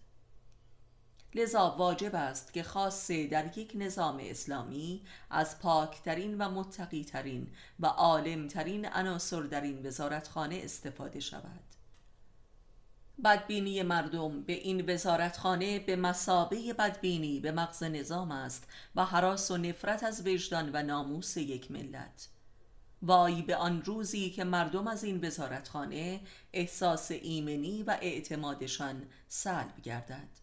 لذا 1.35 1.75
واجب 1.77 2.15
است 2.15 2.53
که 2.53 2.63
خاصه 2.63 3.27
در 3.27 3.57
یک 3.57 3.71
نظام 3.75 4.17
اسلامی 4.21 5.01
از 5.29 5.59
پاکترین 5.59 6.37
و 6.37 6.49
متقیترین 6.49 7.47
و 7.79 7.85
عالمترین 7.85 8.85
عناصر 8.85 9.41
در 9.41 9.61
این 9.61 9.85
وزارتخانه 9.85 10.61
استفاده 10.63 11.19
شود. 11.19 11.63
بدبینی 13.23 13.83
مردم 13.83 14.41
به 14.43 14.53
این 14.53 14.89
وزارتخانه 14.89 15.79
به 15.79 15.95
مسابه 15.95 16.73
بدبینی 16.73 17.39
به 17.39 17.51
مغز 17.51 17.83
نظام 17.83 18.31
است 18.31 18.67
و 18.95 19.05
حراس 19.05 19.51
و 19.51 19.57
نفرت 19.57 20.03
از 20.03 20.27
وجدان 20.27 20.69
و 20.73 20.83
ناموس 20.83 21.37
یک 21.37 21.71
ملت. 21.71 22.27
وای 23.01 23.41
به 23.41 23.55
آن 23.55 23.81
روزی 23.81 24.29
که 24.29 24.43
مردم 24.43 24.87
از 24.87 25.03
این 25.03 25.25
وزارتخانه 25.25 26.21
احساس 26.53 27.11
ایمنی 27.11 27.83
و 27.83 27.97
اعتمادشان 28.01 29.05
سلب 29.27 29.81
گردد. 29.83 30.40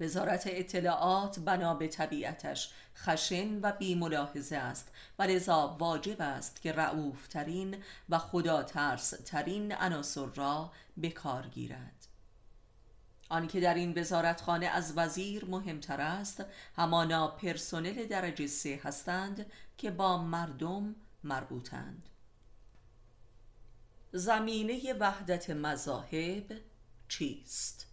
وزارت 0.00 0.42
اطلاعات 0.46 1.38
بنا 1.38 1.74
به 1.74 1.88
طبیعتش 1.88 2.72
خشن 2.96 3.60
و 3.60 3.72
بی 3.72 3.94
ملاحظه 3.94 4.56
است 4.56 4.92
و 5.18 5.22
لذا 5.22 5.76
واجب 5.78 6.22
است 6.22 6.62
که 6.62 6.72
رعوف 6.72 7.28
ترین 7.28 7.76
و 8.08 8.18
خدا 8.18 8.62
ترس 8.62 9.10
ترین 9.10 9.72
عناصر 9.72 10.26
را 10.26 10.72
به 10.96 11.10
کار 11.10 11.46
گیرد 11.46 12.06
آنکه 13.28 13.60
در 13.60 13.74
این 13.74 13.98
وزارتخانه 13.98 14.66
از 14.66 14.92
وزیر 14.96 15.44
مهمتر 15.44 16.00
است 16.00 16.44
همانا 16.76 17.28
پرسنل 17.28 18.06
درجه 18.06 18.46
سه 18.46 18.80
هستند 18.84 19.46
که 19.78 19.90
با 19.90 20.18
مردم 20.18 20.96
مربوطند 21.24 22.08
زمینه 24.12 24.92
وحدت 24.92 25.50
مذاهب 25.50 26.60
چیست؟ 27.08 27.87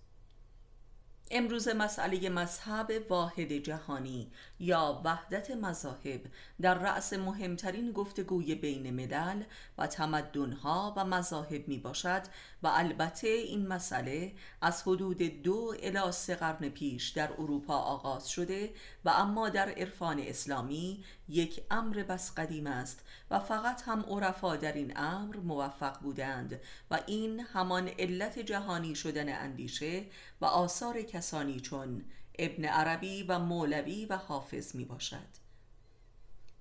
امروز 1.32 1.70
مسئله 1.70 2.30
مذهب 2.30 2.92
واحد 3.10 3.54
جهانی. 3.54 4.32
یا 4.60 5.02
وحدت 5.06 5.52
مذاهب 5.52 6.22
در 6.62 6.74
رأس 6.74 7.14
مهمترین 7.14 7.92
گفتگوی 7.92 8.56
بین 8.56 8.94
ملل 8.94 9.44
و 9.78 9.88
تمدنها 9.88 10.94
و 10.98 11.06
مذاهب 11.06 11.68
می 11.68 11.78
باشد 11.78 12.22
و 12.64 12.68
البته 12.68 13.28
این 13.28 13.68
مسئله 13.68 14.34
از 14.62 14.82
حدود 14.82 15.18
دو 15.18 15.74
الی 15.84 16.12
سه 16.12 16.36
قرن 16.36 16.70
پیش 16.70 17.10
در 17.10 17.32
اروپا 17.32 17.78
آغاز 17.78 18.30
شده 18.30 18.74
و 19.06 19.10
اما 19.10 19.50
در 19.50 19.70
عرفان 19.70 20.20
اسلامی 20.20 21.04
یک 21.30 21.64
امر 21.72 22.04
بس 22.04 22.34
قدیم 22.38 22.68
است 22.68 23.00
و 23.32 23.40
فقط 23.40 23.82
هم 23.86 24.06
عرفا 24.10 24.56
در 24.56 24.74
این 24.74 24.98
امر 24.98 25.38
موفق 25.38 26.00
بودند 26.00 26.60
و 26.92 27.00
این 27.08 27.40
همان 27.40 27.88
علت 27.88 28.40
جهانی 28.40 28.96
شدن 28.96 29.30
اندیشه 29.30 30.06
و 30.42 30.46
آثار 30.46 31.02
کسانی 31.02 31.60
چون 31.60 32.06
ابن 32.40 32.66
عربی 32.66 33.24
و 33.24 33.40
مولوی 33.40 34.06
و 34.06 34.18
حافظ 34.18 34.76
می 34.76 34.86
باشد 34.86 35.46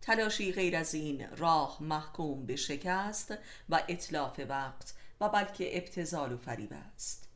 تلاشی 0.01 0.53
غیر 0.53 0.77
از 0.77 0.95
این 0.95 1.27
راه 1.37 1.79
محکوم 1.81 2.47
به 2.47 2.57
شکست 2.57 3.35
و 3.69 3.83
اطلاف 3.89 4.41
وقت 4.49 4.95
و 5.21 5.29
بلکه 5.29 5.79
ابتزال 5.79 6.33
و 6.33 6.37
فریب 6.37 6.73
است. 6.73 7.29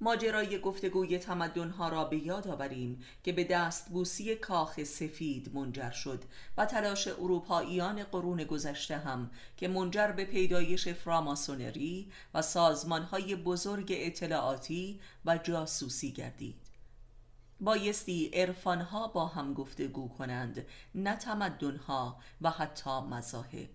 ماجرای 0.00 0.58
گفتگوی 0.58 1.18
تمدنها 1.18 1.88
را 1.88 2.04
به 2.04 2.16
یاد 2.16 2.48
آوریم 2.48 3.04
که 3.22 3.32
به 3.32 3.44
دست 3.44 3.88
بوسی 3.88 4.34
کاخ 4.34 4.82
سفید 4.82 5.54
منجر 5.54 5.90
شد 5.90 6.24
و 6.56 6.66
تلاش 6.66 7.08
اروپاییان 7.08 8.02
قرون 8.02 8.44
گذشته 8.44 8.98
هم 8.98 9.30
که 9.56 9.68
منجر 9.68 10.12
به 10.12 10.24
پیدایش 10.24 10.88
فراماسونری 10.88 12.12
و 12.34 12.42
سازمانهای 12.42 13.36
بزرگ 13.36 13.92
اطلاعاتی 13.96 15.00
و 15.24 15.38
جاسوسی 15.38 16.12
گردید. 16.12 16.69
بایستی 17.60 18.30
عرفانها 18.34 19.08
با 19.08 19.26
هم 19.26 19.54
گفتگو 19.54 20.08
کنند 20.08 20.66
نه 20.94 21.16
تمدنها 21.16 22.16
و 22.40 22.50
حتی 22.50 23.00
مذاهب. 23.00 23.70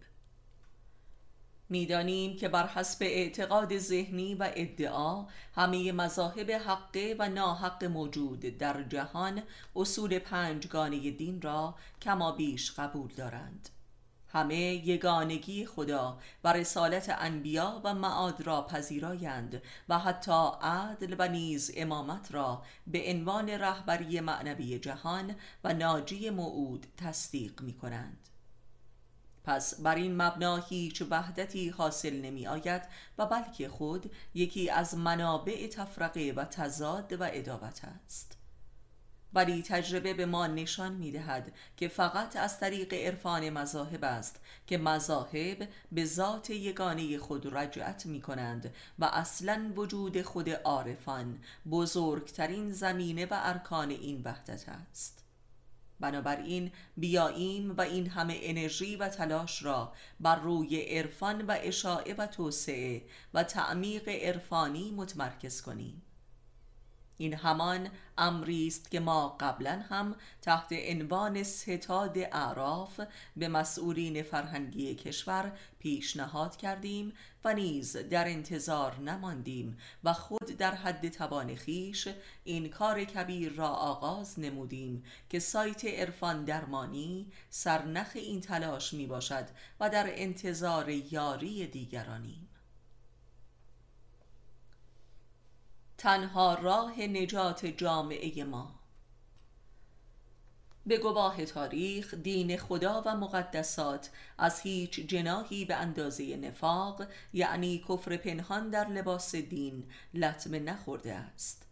می‌دانیم 1.70 2.38
که 2.38 2.50
بر 2.50 2.68
حسب 2.68 3.04
اعتقاد 3.04 3.78
ذهنی 3.78 4.36
و 4.36 4.52
ادعا 4.56 5.26
همه 5.56 5.92
مذاهب 5.92 6.52
حقه 6.52 7.16
و 7.20 7.30
ناحق 7.30 7.84
موجود 7.84 8.40
در 8.40 8.84
جهان 8.84 9.44
اصول 9.76 10.20
پنجگانه 10.20 11.12
دین 11.12 11.42
را 11.42 11.76
کما 12.02 12.32
بیش 12.32 12.72
قبول 12.72 13.12
دارند. 13.14 13.70
همه 14.36 14.56
یگانگی 14.56 15.66
خدا 15.66 16.20
و 16.44 16.54
رسالت 16.54 17.16
انبیا 17.18 17.82
و 17.84 17.94
معاد 17.94 18.42
را 18.42 18.62
پذیرایند 18.62 19.62
و 19.90 20.00
حتی 20.00 20.48
عدل 20.62 21.16
و 21.20 21.28
نیز 21.28 21.72
امامت 21.76 22.32
را 22.32 22.64
به 22.88 23.04
عنوان 23.08 23.50
رهبری 23.50 24.20
معنوی 24.20 24.80
جهان 24.80 25.36
و 25.64 25.74
ناجی 25.74 26.30
موعود 26.30 26.88
تصدیق 26.98 27.62
می 27.62 27.74
کنند 27.74 28.30
پس 29.44 29.82
بر 29.82 29.96
این 29.96 30.22
مبنا 30.22 30.58
هیچ 30.58 31.04
وحدتی 31.10 31.70
حاصل 31.70 32.22
نمی 32.22 32.48
آید 32.48 32.82
و 33.18 33.26
بلکه 33.26 33.70
خود 33.70 34.12
یکی 34.34 34.70
از 34.70 34.98
منابع 34.98 35.68
تفرقه 35.68 36.34
و 36.36 36.46
تضاد 36.46 37.14
و 37.14 37.24
ادابت 37.32 37.82
است. 37.86 38.38
ولی 39.36 39.62
تجربه 39.62 40.14
به 40.14 40.26
ما 40.26 40.48
نشان 40.48 40.94
می 40.94 41.12
دهد 41.12 41.52
که 41.78 41.88
فقط 41.88 42.36
از 42.36 42.60
طریق 42.60 42.94
عرفان 42.94 43.50
مذاهب 43.50 44.04
است 44.04 44.40
که 44.68 44.78
مذاهب 44.78 45.68
به 45.92 46.06
ذات 46.06 46.50
یگانه 46.50 47.18
خود 47.18 47.56
رجعت 47.56 48.06
می 48.06 48.22
کنند 48.22 48.74
و 49.00 49.06
اصلا 49.06 49.72
وجود 49.76 50.22
خود 50.22 50.50
عارفان 50.50 51.40
بزرگترین 51.72 52.72
زمینه 52.72 53.26
و 53.26 53.30
ارکان 53.32 53.90
این 53.90 54.22
وحدت 54.26 54.70
است. 54.70 55.26
بنابراین 56.00 56.72
بیاییم 56.98 57.76
و 57.78 57.82
این 57.82 58.10
همه 58.10 58.40
انرژی 58.42 58.96
و 58.96 59.10
تلاش 59.10 59.64
را 59.64 59.94
بر 60.20 60.36
روی 60.36 60.82
عرفان 60.82 61.42
و 61.42 61.58
اشاعه 61.62 62.14
و 62.14 62.28
توسعه 62.28 63.02
و 63.34 63.44
تعمیق 63.44 64.10
عرفانی 64.10 64.92
متمرکز 64.92 65.62
کنیم. 65.62 66.02
این 67.18 67.34
همان 67.34 67.90
امری 68.18 68.68
است 68.68 68.92
که 68.92 69.00
ما 69.00 69.38
قبلا 69.40 69.84
هم 69.90 70.16
تحت 70.42 70.74
عنوان 70.90 71.44
ستاد 71.44 72.18
اعراف 72.18 73.00
به 73.36 73.48
مسئولین 73.48 74.24
فرهنگی 74.24 74.96
کشور 74.96 75.52
پیشنهاد 75.80 76.58
کردیم 76.58 77.14
و 77.44 77.54
نیز 77.54 77.98
در 77.98 78.28
انتظار 78.28 79.00
نماندیم 79.00 79.78
و 80.04 80.14
خود 80.14 80.58
در 80.58 80.76
حد 80.76 81.10
توان 81.10 81.56
خیش 81.56 82.08
این 82.44 82.70
کار 82.70 83.04
کبیر 83.04 83.52
را 83.52 83.68
آغاز 83.68 84.40
نمودیم 84.40 85.04
که 85.30 85.40
سایت 85.40 85.86
عرفان 85.86 86.46
درمانی 86.46 87.32
سرنخ 87.50 88.12
این 88.14 88.42
تلاش 88.42 88.94
می 88.94 89.08
باشد 89.08 89.46
و 89.80 89.90
در 89.90 90.06
انتظار 90.08 90.90
یاری 90.90 91.68
دیگرانیم 91.68 92.50
تنها 95.98 96.54
راه 96.54 97.02
نجات 97.02 97.66
جامعه 97.66 98.44
ما. 98.44 98.80
به 100.88 100.98
گواه 100.98 101.46
تاریخ 101.46 102.14
دین 102.14 102.58
خدا 102.58 103.04
و 103.06 103.16
مقدسات 103.16 104.10
از 104.38 104.60
هیچ 104.60 105.00
جناهی 105.00 105.66
به 105.66 105.76
اندازه 105.76 106.38
نفاق 106.38 107.04
یعنی 107.34 107.84
کفر 107.90 108.18
پنهان 108.18 108.70
در 108.70 108.90
لباس 108.90 109.36
دین 109.36 109.84
لطمه 110.14 110.60
نخورده 110.60 111.14
است. 111.14 111.66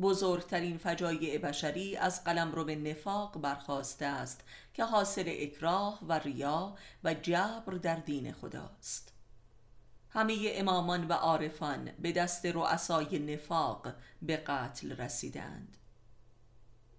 بزرگترین 0.00 0.78
فجایع 0.78 1.38
بشری 1.38 1.96
از 1.96 2.24
قلم 2.24 2.52
رو 2.52 2.64
به 2.64 2.76
نفاق 2.76 3.40
برخواسته 3.40 4.06
است 4.06 4.40
که 4.74 4.84
حاصل 4.84 5.24
اکراه 5.26 5.98
و 6.08 6.18
ریا 6.18 6.76
و 7.04 7.14
جبر 7.14 7.72
در 7.82 7.96
دین 7.96 8.32
خداست. 8.32 9.13
همه 10.14 10.52
امامان 10.54 11.08
و 11.08 11.12
عارفان 11.12 11.90
به 11.98 12.12
دست 12.12 12.46
رؤسای 12.46 13.18
نفاق 13.18 13.92
به 14.22 14.36
قتل 14.36 14.96
رسیدند. 14.96 15.76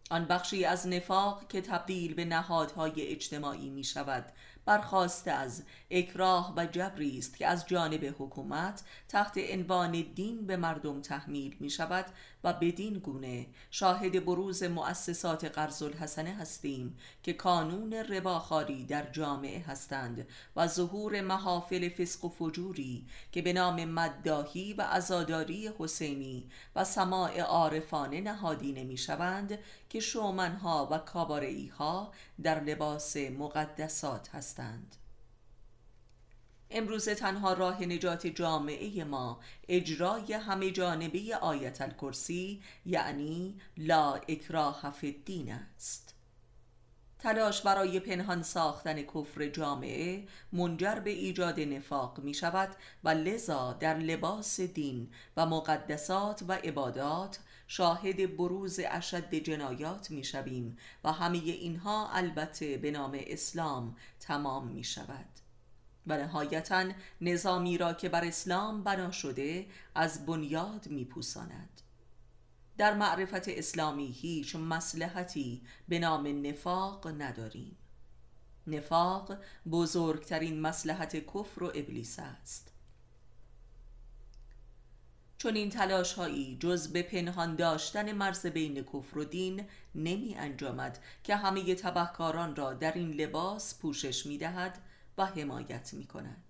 آن 0.10 0.26
بخشی 0.26 0.66
از 0.66 0.88
نفاق 0.88 1.48
که 1.48 1.62
تبدیل 1.62 2.14
به 2.14 2.26
نهادهای 2.26 3.08
اجتماعی 3.08 3.70
می 3.70 3.84
شود 3.84 4.26
برخواسته 4.66 5.32
از 5.32 5.64
اکراه 5.92 6.54
و 6.58 6.66
جبری 6.66 7.18
است 7.18 7.38
که 7.38 7.48
از 7.48 7.68
جانب 7.68 8.16
حکومت 8.20 8.84
تحت 9.10 9.38
عنوان 9.52 9.92
دین 10.16 10.48
به 10.48 10.58
مردم 10.58 11.02
تحمیل 11.02 11.58
می 11.60 11.70
شود 11.70 12.06
و 12.46 12.54
بدین 12.54 12.94
گونه 12.94 13.48
شاهد 13.72 14.26
بروز 14.26 14.64
مؤسسات 14.64 15.46
قرض 15.46 15.84
الحسنه 15.84 16.34
هستیم 16.34 16.98
که 17.24 17.34
کانون 17.34 17.94
رباخاری 17.94 18.86
در 18.86 19.12
جامعه 19.12 19.60
هستند 19.60 20.28
و 20.56 20.68
ظهور 20.68 21.22
محافل 21.22 21.90
فسق 21.90 22.26
و 22.26 22.30
فجوری 22.30 23.06
که 23.32 23.42
به 23.42 23.54
نام 23.54 23.86
مدداهی 23.86 24.74
و 24.74 24.82
ازاداری 24.82 25.72
حسینی 25.80 26.50
و 26.76 26.84
سماع 26.84 27.40
عارفانه 27.40 28.22
نهادینه 28.22 28.84
می 28.84 28.98
شوند 28.98 29.60
که 29.90 30.00
شومنها 30.00 30.88
و 30.92 30.98
کابارعی 30.98 31.68
ها 31.68 32.12
در 32.44 32.64
لباس 32.64 33.18
مقدسات 33.18 34.36
هستند. 34.36 34.96
امروزه 36.76 37.16
تنها 37.16 37.54
راه 37.54 37.84
نجات 37.84 38.28
جامعه 38.28 39.04
ما 39.04 39.40
اجرای 39.68 40.34
همه 40.34 40.72
جانبه 40.72 41.36
آیت 41.42 41.82
الکرسی 41.82 42.62
یعنی 42.86 43.56
لا 43.78 44.14
اکراه 44.14 44.92
فی 44.92 45.08
الدین 45.08 45.52
است. 45.52 46.16
تلاش 47.20 47.62
برای 47.62 48.00
پنهان 48.00 48.44
ساختن 48.44 49.02
کفر 49.02 49.48
جامعه 49.48 50.28
منجر 50.54 50.96
به 50.96 51.10
ایجاد 51.10 51.60
نفاق 51.60 52.20
می 52.20 52.34
شود 52.34 52.76
و 53.04 53.10
لذا 53.10 53.74
در 53.74 53.98
لباس 53.98 54.62
دین 54.62 55.12
و 55.38 55.46
مقدسات 55.46 56.44
و 56.48 56.54
عبادات 56.54 57.40
شاهد 57.68 58.38
بروز 58.38 58.80
اشد 58.90 59.36
جنایات 59.36 60.12
می 60.12 60.24
شویم 60.24 60.78
و 61.04 61.12
همه 61.12 61.38
اینها 61.38 62.10
البته 62.14 62.78
به 62.78 62.92
نام 62.92 63.20
اسلام 63.28 63.96
تمام 64.20 64.68
می 64.68 64.84
شود. 64.84 65.35
و 66.08 66.18
نهایتا 66.18 66.86
نظامی 67.22 67.78
را 67.78 67.94
که 67.94 68.10
بر 68.10 68.26
اسلام 68.26 68.84
بنا 68.84 69.12
شده 69.12 69.66
از 69.96 70.26
بنیاد 70.26 70.88
می 70.88 71.06
پوساند. 71.06 71.82
در 72.78 72.94
معرفت 72.94 73.48
اسلامی 73.48 74.12
هیچ 74.12 74.56
مسلحتی 74.56 75.62
به 75.88 76.00
نام 76.00 76.48
نفاق 76.48 77.08
نداریم 77.22 77.78
نفاق 78.68 79.38
بزرگترین 79.72 80.62
مسلحت 80.62 81.16
کفر 81.16 81.64
و 81.64 81.68
ابلیس 81.68 82.20
است 82.20 82.72
چون 85.38 85.56
این 85.56 85.70
تلاش 85.70 86.14
هایی 86.14 86.58
جز 86.60 86.88
به 86.88 87.02
پنهان 87.02 87.56
داشتن 87.56 88.12
مرز 88.12 88.46
بین 88.46 88.84
کفر 88.84 89.18
و 89.18 89.24
دین 89.24 89.66
نمی 89.96 90.36
انجامد 90.36 91.00
که 91.24 91.36
همه 91.36 91.76
تبهکاران 91.76 92.56
را 92.56 92.74
در 92.74 92.94
این 92.94 93.12
لباس 93.12 93.80
پوشش 93.80 94.26
می 94.26 94.38
دهد 94.38 94.78
و 95.18 95.26
حمایت 95.26 95.94
می 95.94 96.08
کند 96.08 96.46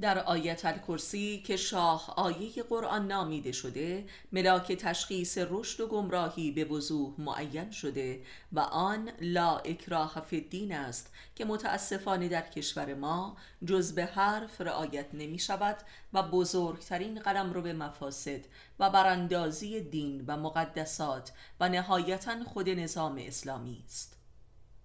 در 0.00 0.18
آیت 0.18 0.64
الکرسی 0.64 1.42
که 1.46 1.56
شاه 1.56 2.14
آیه 2.16 2.62
قرآن 2.62 3.06
نامیده 3.06 3.52
شده 3.52 4.04
ملاک 4.32 4.72
تشخیص 4.72 5.38
رشد 5.50 5.80
و 5.80 5.86
گمراهی 5.86 6.50
به 6.50 6.64
وضوح 6.64 7.14
معین 7.18 7.70
شده 7.70 8.22
و 8.52 8.60
آن 8.60 9.10
لا 9.20 9.56
اکراه 9.56 10.20
فی 10.20 10.36
الدین 10.36 10.72
است 10.72 11.12
که 11.36 11.44
متاسفانه 11.44 12.28
در 12.28 12.48
کشور 12.48 12.94
ما 12.94 13.36
جز 13.64 13.94
به 13.94 14.04
حرف 14.04 14.60
رعایت 14.60 15.06
نمی 15.12 15.38
شود 15.38 15.76
و 16.12 16.22
بزرگترین 16.22 17.18
قلم 17.18 17.52
رو 17.52 17.62
به 17.62 17.72
مفاسد 17.72 18.40
و 18.78 18.90
براندازی 18.90 19.80
دین 19.80 20.24
و 20.26 20.36
مقدسات 20.36 21.32
و 21.60 21.68
نهایتا 21.68 22.44
خود 22.44 22.68
نظام 22.68 23.18
اسلامی 23.18 23.82
است. 23.86 24.19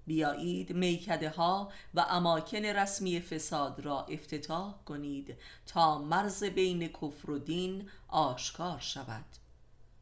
بیایید 0.07 0.71
میکده 0.73 1.29
ها 1.29 1.71
و 1.93 1.99
اماکن 1.99 2.65
رسمی 2.65 3.19
فساد 3.19 3.79
را 3.79 4.03
افتتاح 4.03 4.75
کنید 4.85 5.35
تا 5.65 5.97
مرز 5.97 6.43
بین 6.43 6.87
کفر 6.87 7.31
و 7.31 7.39
دین 7.39 7.89
آشکار 8.07 8.79
شود. 8.79 9.25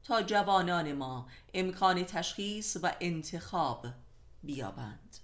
تا 0.04 0.22
جوانان 0.22 0.94
ما 0.94 1.28
امکان 1.54 2.04
تشخیص 2.04 2.78
و 2.84 2.96
انتخاب 3.02 3.88
بیابند. 4.44 5.18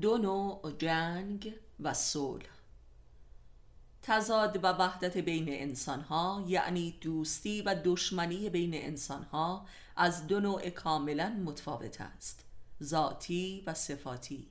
دو 0.00 0.18
نوع 0.18 0.72
جنگ 0.78 1.54
و 1.80 1.94
صلح. 1.94 2.46
تضاد 4.02 4.64
و 4.64 4.66
وحدت 4.68 5.18
بین 5.18 5.46
انسانها 5.48 6.44
یعنی 6.46 6.98
دوستی 7.00 7.62
و 7.62 7.76
دشمنی 7.84 8.50
بین 8.50 8.74
انسانها 8.74 9.66
از 9.96 10.26
دو 10.26 10.40
نوع 10.40 10.70
کاملا 10.70 11.42
متفاوت 11.44 12.00
است. 12.00 12.44
ذاتی 12.82 13.62
و 13.66 13.74
صفاتی 13.74 14.48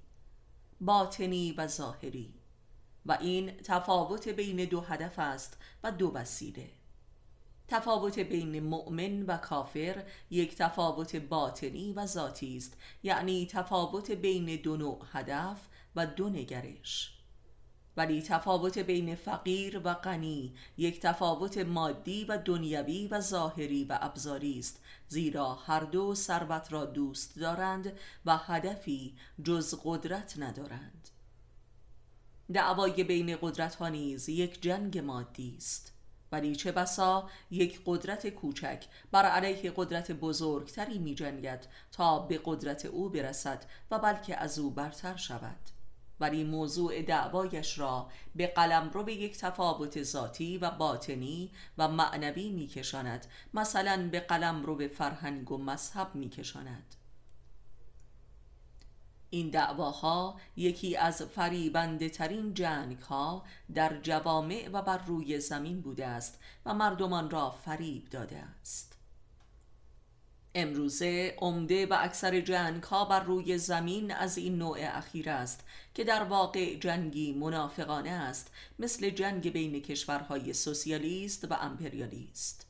باطنی 0.82 1.52
و 1.52 1.68
ظاهری 1.68 2.34
و 3.06 3.18
این 3.22 3.58
تفاوت 3.58 4.28
بین 4.28 4.66
دو 4.66 4.82
هدف 4.82 5.20
است 5.20 5.58
و 5.84 5.92
دو 5.92 6.12
وسیله. 6.12 6.70
تفاوت 7.68 8.20
بین 8.20 8.60
مؤمن 8.60 9.22
و 9.22 9.38
کافر 9.38 10.04
یک 10.30 10.56
تفاوت 10.56 11.16
باطنی 11.16 11.94
و 11.94 12.06
ذاتی 12.06 12.58
است 12.58 12.78
یعنی 13.04 13.48
تفاوت 13.52 14.12
بین 14.12 14.56
دو 14.56 14.78
نوع 14.78 15.06
هدف 15.12 15.68
و 15.96 16.06
دو 16.06 16.30
نگرش. 16.30 17.21
ولی 18.02 18.22
تفاوت 18.22 18.78
بین 18.78 19.16
فقیر 19.16 19.82
و 19.84 19.94
غنی 19.94 20.54
یک 20.78 21.00
تفاوت 21.00 21.58
مادی 21.58 22.26
و 22.26 22.38
دنیوی 22.38 23.08
و 23.08 23.20
ظاهری 23.20 23.84
و 23.84 23.98
ابزاری 24.02 24.60
است 24.60 24.82
زیرا 25.08 25.54
هر 25.54 25.80
دو 25.80 26.16
ثروت 26.16 26.74
را 26.74 26.86
دوست 26.86 27.40
دارند 27.40 27.92
و 28.26 28.38
هدفی 28.38 29.16
جز 29.44 29.80
قدرت 29.84 30.34
ندارند. 30.38 31.10
دعوای 32.54 33.04
بین 33.04 33.38
قدرت 33.42 33.76
ها 33.76 33.90
نیز 33.90 34.30
یک 34.30 34.62
جنگ 34.62 34.98
مادی 34.98 35.56
است. 35.58 35.94
ولی 36.32 36.56
چه 36.56 36.72
بسا 36.72 37.30
یک 37.52 37.82
قدرت 37.86 38.28
کوچک 38.28 38.86
بر 39.12 39.26
علیه 39.26 39.74
قدرت 39.76 40.12
بزرگتری 40.12 40.98
می 40.98 41.16
جنگد 41.16 41.68
تا 41.92 42.20
به 42.20 42.42
قدرت 42.46 42.86
او 42.86 43.10
برسد 43.10 43.66
و 43.92 44.00
بلکه 44.00 44.38
از 44.38 44.60
او 44.60 44.72
برتر 44.72 45.16
شود. 45.16 45.81
ولی 46.22 46.44
موضوع 46.44 47.02
دعوایش 47.02 47.80
را 47.80 48.10
به 48.36 48.48
قلم 48.48 48.90
رو 48.94 49.04
به 49.04 49.14
یک 49.14 49.38
تفاوت 49.38 50.04
ذاتی 50.04 50.58
و 50.58 50.72
باطنی 50.72 51.52
و 51.78 51.88
معنوی 51.88 52.50
میکشاند. 52.50 53.26
مثلا 53.54 54.10
به 54.12 54.20
قلم 54.20 54.64
رو 54.64 54.76
به 54.76 54.88
فرهنگ 54.88 55.52
و 55.52 55.58
مذهب 55.58 56.16
میکشاند. 56.16 56.96
این 59.30 59.50
دعواها 59.50 60.40
یکی 60.56 60.98
از 60.98 61.22
فریبنده 61.22 62.10
ترین 62.10 62.54
جنگ 62.54 62.98
ها 62.98 63.44
در 63.74 64.02
جوامع 64.02 64.70
و 64.74 64.82
بر 64.82 64.98
روی 64.98 65.40
زمین 65.40 65.82
بوده 65.82 66.08
است 66.08 66.40
و 66.66 66.74
مردمان 66.74 67.30
را 67.30 67.52
فریب 67.52 68.10
داده 68.10 68.38
است. 68.38 69.01
امروزه 70.56 71.36
عمده 71.38 71.86
و 71.86 71.96
اکثر 72.00 72.40
جنگ 72.40 72.84
ها 72.84 73.06
بر 73.06 73.24
روی 73.24 73.58
زمین 73.58 74.12
از 74.12 74.38
این 74.38 74.58
نوع 74.58 74.78
اخیر 74.82 75.30
است 75.30 75.66
که 75.94 76.04
در 76.04 76.24
واقع 76.24 76.76
جنگی 76.76 77.34
منافقانه 77.34 78.10
است 78.10 78.52
مثل 78.80 79.10
جنگ 79.10 79.52
بین 79.52 79.82
کشورهای 79.82 80.54
سوسیالیست 80.54 81.52
و 81.52 81.54
امپریالیست. 81.54 82.68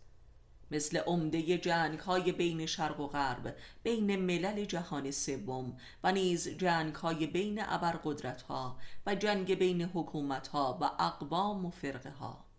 مثل 0.71 0.97
عمده 0.97 1.57
جنگ 1.57 1.99
های 1.99 2.31
بین 2.31 2.65
شرق 2.65 2.99
و 2.99 3.07
غرب 3.07 3.55
بین 3.83 4.15
ملل 4.15 4.65
جهان 4.65 5.11
سوم 5.11 5.77
و 6.03 6.11
نیز 6.11 6.47
جنگ 6.47 6.95
های 6.95 7.27
بین 7.27 7.61
ابرقدرت 7.63 8.41
ها 8.41 8.77
و 9.05 9.15
جنگ 9.15 9.55
بین 9.55 9.81
حکومت 9.81 10.47
ها 10.47 10.77
و 10.81 10.83
اقوام 10.83 11.65
و 11.65 11.69
فرقه 11.69 12.09
ها 12.09 12.50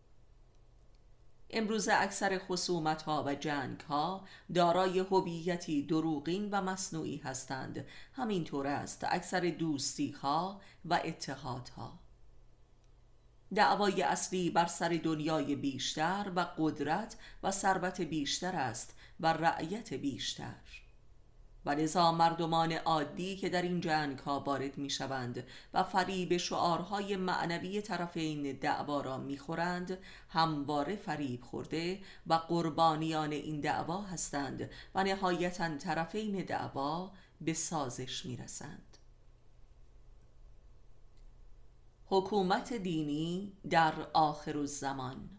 امروز 1.52 1.88
اکثر 1.88 2.38
خصومت 2.38 3.02
ها 3.02 3.24
و 3.26 3.34
جنگ 3.34 3.80
ها 3.80 4.26
دارای 4.54 4.98
هویتی 4.98 5.82
دروغین 5.82 6.48
و 6.50 6.60
مصنوعی 6.60 7.16
هستند. 7.16 7.86
همینطور 8.12 8.66
است 8.66 9.06
اکثر 9.08 9.40
دوستی 9.40 10.10
ها 10.10 10.60
و 10.84 11.00
اتحادها. 11.04 11.98
دعوای 13.54 14.02
اصلی 14.02 14.50
بر 14.50 14.66
سر 14.66 15.00
دنیای 15.02 15.56
بیشتر 15.56 16.32
و 16.36 16.46
قدرت 16.58 17.16
و 17.42 17.50
ثروت 17.50 18.00
بیشتر 18.00 18.56
است 18.56 18.94
و 19.20 19.32
رعیت 19.32 19.94
بیشتر. 19.94 20.81
و 21.66 21.70
لذا 21.70 22.12
مردمان 22.12 22.72
عادی 22.72 23.36
که 23.36 23.48
در 23.48 23.62
این 23.62 23.80
جنگ 23.80 24.18
ها 24.18 24.40
وارد 24.40 24.78
می 24.78 24.90
شوند 24.90 25.44
و 25.74 25.82
فریب 25.82 26.36
شعارهای 26.36 27.16
معنوی 27.16 27.82
طرفین 27.82 28.52
دعوا 28.52 29.00
را 29.00 29.18
می 29.18 29.38
خورند 29.38 29.98
همواره 30.28 30.96
فریب 30.96 31.42
خورده 31.44 32.00
و 32.26 32.34
قربانیان 32.34 33.32
این 33.32 33.60
دعوا 33.60 34.02
هستند 34.02 34.70
و 34.94 35.04
نهایتا 35.04 35.76
طرفین 35.78 36.44
دعوا 36.44 37.10
به 37.40 37.54
سازش 37.54 38.26
می 38.26 38.36
رسند. 38.36 38.98
حکومت 42.06 42.72
دینی 42.72 43.52
در 43.70 43.94
آخر 44.12 44.58
الزمان 44.58 45.30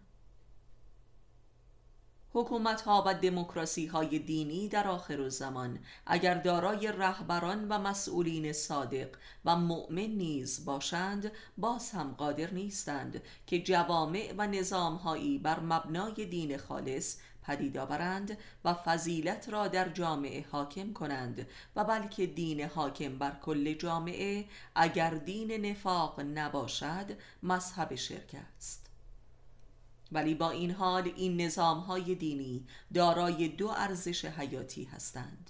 حکومت 2.34 2.82
ها 2.82 3.04
و 3.08 3.14
دموکراسی 3.14 3.86
های 3.86 4.20
دینی 4.20 4.68
در 4.68 4.88
آخر 4.88 5.30
زمان 5.30 5.80
اگر 6.06 6.34
دارای 6.34 6.88
رهبران 6.88 7.68
و 7.68 7.78
مسئولین 7.80 8.54
صادق 8.54 9.08
و 9.46 9.56
مؤمن 9.56 10.02
نیز 10.02 10.66
باشند 10.66 11.32
باز 11.58 11.92
هم 11.92 12.12
قادر 12.18 12.52
نیستند 12.52 13.22
که 13.48 13.60
جوامع 13.60 14.34
و 14.38 14.48
نظام 14.48 14.96
هایی 14.96 15.38
بر 15.38 15.60
مبنای 15.60 16.26
دین 16.26 16.58
خالص 16.58 17.18
پدید 17.44 17.78
آورند 17.78 18.38
و 18.66 18.74
فضیلت 18.74 19.50
را 19.50 19.68
در 19.68 19.90
جامعه 19.90 20.46
حاکم 20.52 20.94
کنند 20.94 21.48
و 21.76 21.84
بلکه 21.84 22.26
دین 22.26 22.62
حاکم 22.62 23.18
بر 23.18 23.32
کل 23.42 23.74
جامعه 23.74 24.46
اگر 24.76 25.10
دین 25.10 25.66
نفاق 25.66 26.20
نباشد 26.20 27.18
مذهب 27.44 27.96
شرک 27.96 28.36
است. 28.58 28.83
ولی 30.14 30.36
با 30.36 30.50
این 30.50 30.72
حال 30.72 31.12
این 31.16 31.42
نظام 31.42 31.80
های 31.80 32.16
دینی 32.16 32.66
دارای 32.94 33.48
دو 33.48 33.68
ارزش 33.68 34.26
حیاتی 34.26 34.84
هستند. 34.84 35.50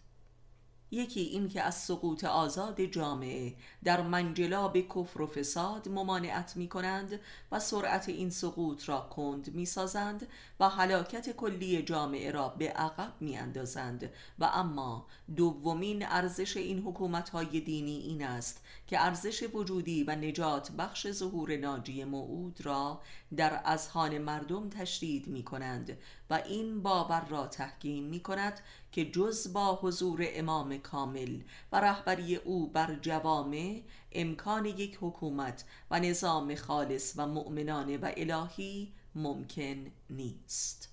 یکی 0.93 1.19
این 1.21 1.49
که 1.49 1.61
از 1.61 1.75
سقوط 1.75 2.23
آزاد 2.23 2.81
جامعه 2.81 3.55
در 3.83 4.01
منجلاب 4.01 4.77
کفر 4.79 5.21
و 5.21 5.27
فساد 5.27 5.89
ممانعت 5.89 6.57
می 6.57 6.67
کنند 6.67 7.19
و 7.51 7.59
سرعت 7.59 8.09
این 8.09 8.29
سقوط 8.29 8.89
را 8.89 9.01
کند 9.01 9.53
می 9.53 9.65
سازند 9.65 10.27
و 10.59 10.69
حلاکت 10.69 11.31
کلی 11.35 11.81
جامعه 11.81 12.31
را 12.31 12.49
به 12.49 12.69
عقب 12.69 13.13
می 13.19 13.37
اندازند 13.37 14.09
و 14.39 14.45
اما 14.45 15.07
دومین 15.35 16.05
ارزش 16.05 16.57
این 16.57 16.79
حکومت 16.79 17.29
های 17.29 17.59
دینی 17.59 17.97
این 17.97 18.23
است 18.23 18.61
که 18.87 19.05
ارزش 19.05 19.43
وجودی 19.53 20.03
و 20.03 20.15
نجات 20.15 20.71
بخش 20.71 21.11
ظهور 21.11 21.57
ناجی 21.57 22.03
موعود 22.03 22.65
را 22.65 23.01
در 23.37 23.61
اذهان 23.65 24.17
مردم 24.17 24.69
تشدید 24.69 25.27
می 25.27 25.43
کنند 25.43 25.97
و 26.29 26.33
این 26.33 26.83
باور 26.83 27.25
را 27.29 27.47
تحکیم 27.47 28.03
می 28.03 28.19
کند 28.19 28.59
که 28.93 29.05
جز 29.05 29.53
با 29.53 29.79
حضور 29.81 30.27
امام 30.33 30.77
کامل 30.77 31.39
و 31.71 31.79
رهبری 31.79 32.35
او 32.35 32.67
بر 32.67 32.95
جوامع 32.95 33.81
امکان 34.11 34.65
یک 34.65 34.97
حکومت 35.01 35.63
و 35.91 35.99
نظام 35.99 36.55
خالص 36.55 37.13
و 37.17 37.27
مؤمنانه 37.27 37.97
و 37.97 38.11
الهی 38.17 38.93
ممکن 39.15 39.91
نیست. 40.09 40.89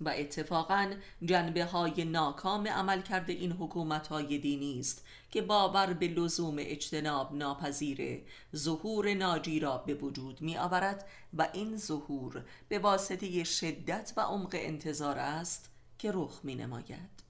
و 0.00 0.08
اتفاقا 0.16 0.94
جنبه 1.22 1.64
های 1.64 2.04
ناکام 2.04 2.66
عمل 2.66 3.02
کرده 3.02 3.32
این 3.32 3.52
حکومت 3.52 4.06
های 4.06 4.38
دینی 4.38 4.80
است 4.80 5.04
که 5.34 5.42
باور 5.42 5.92
به 5.92 6.08
لزوم 6.08 6.56
اجتناب 6.58 7.34
ناپذیر 7.34 8.22
ظهور 8.56 9.14
ناجی 9.14 9.60
را 9.60 9.78
به 9.78 9.94
وجود 9.94 10.40
می 10.40 10.56
آورد 10.56 11.08
و 11.34 11.48
این 11.52 11.76
ظهور 11.76 12.44
به 12.68 12.78
واسطه 12.78 13.44
شدت 13.44 14.12
و 14.16 14.20
عمق 14.20 14.56
انتظار 14.58 15.18
است 15.18 15.70
که 15.98 16.10
رخ 16.14 16.40
می 16.42 16.54
نماید 16.54 17.23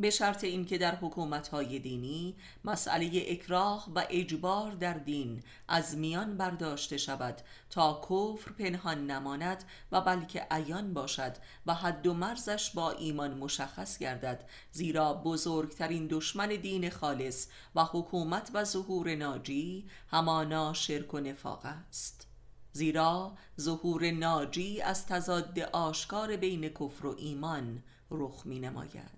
به 0.00 0.10
شرط 0.10 0.44
اینکه 0.44 0.78
در 0.78 0.94
حکومت‌های 0.94 1.78
دینی 1.78 2.36
مسئله 2.64 3.24
اکراه 3.28 3.88
و 3.94 4.06
اجبار 4.10 4.72
در 4.72 4.94
دین 4.94 5.42
از 5.68 5.96
میان 5.96 6.36
برداشته 6.36 6.96
شود 6.96 7.40
تا 7.70 8.00
کفر 8.02 8.52
پنهان 8.52 9.10
نماند 9.10 9.64
و 9.92 10.00
بلکه 10.00 10.46
عیان 10.50 10.94
باشد 10.94 11.36
و 11.66 11.74
حد 11.74 12.06
و 12.06 12.14
مرزش 12.14 12.70
با 12.70 12.90
ایمان 12.90 13.34
مشخص 13.34 13.98
گردد 13.98 14.44
زیرا 14.72 15.14
بزرگترین 15.14 16.06
دشمن 16.10 16.48
دین 16.48 16.90
خالص 16.90 17.46
و 17.74 17.84
حکومت 17.84 18.50
و 18.54 18.64
ظهور 18.64 19.14
ناجی 19.14 19.86
همانا 20.10 20.72
شرک 20.72 21.14
و 21.14 21.20
نفاق 21.20 21.64
است. 21.64 22.26
زیرا 22.72 23.36
ظهور 23.60 24.10
ناجی 24.10 24.80
از 24.80 25.06
تضاد 25.06 25.58
آشکار 25.58 26.36
بین 26.36 26.68
کفر 26.68 27.06
و 27.06 27.14
ایمان 27.18 27.82
رخ 28.10 28.46
می 28.46 28.60
نماید 28.60 29.17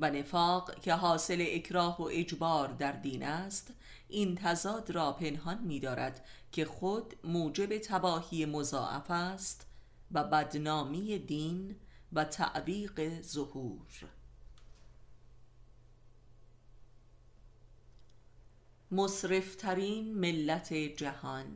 و 0.00 0.10
نفاق 0.10 0.80
که 0.80 0.94
حاصل 0.94 1.44
اکراه 1.48 2.02
و 2.02 2.08
اجبار 2.12 2.68
در 2.68 2.92
دین 2.92 3.22
است 3.22 3.72
این 4.08 4.34
تضاد 4.34 4.90
را 4.90 5.12
پنهان 5.12 5.58
می 5.58 5.80
دارد 5.80 6.24
که 6.52 6.64
خود 6.64 7.14
موجب 7.24 7.78
تباهی 7.78 8.46
مضاعف 8.46 9.10
است 9.10 9.66
و 10.12 10.24
بدنامی 10.24 11.18
دین 11.18 11.76
و 12.12 12.24
تعویق 12.24 13.22
ظهور. 13.22 13.88
مصرفترین 18.90 20.14
ملت 20.14 20.74
جهان 20.74 21.46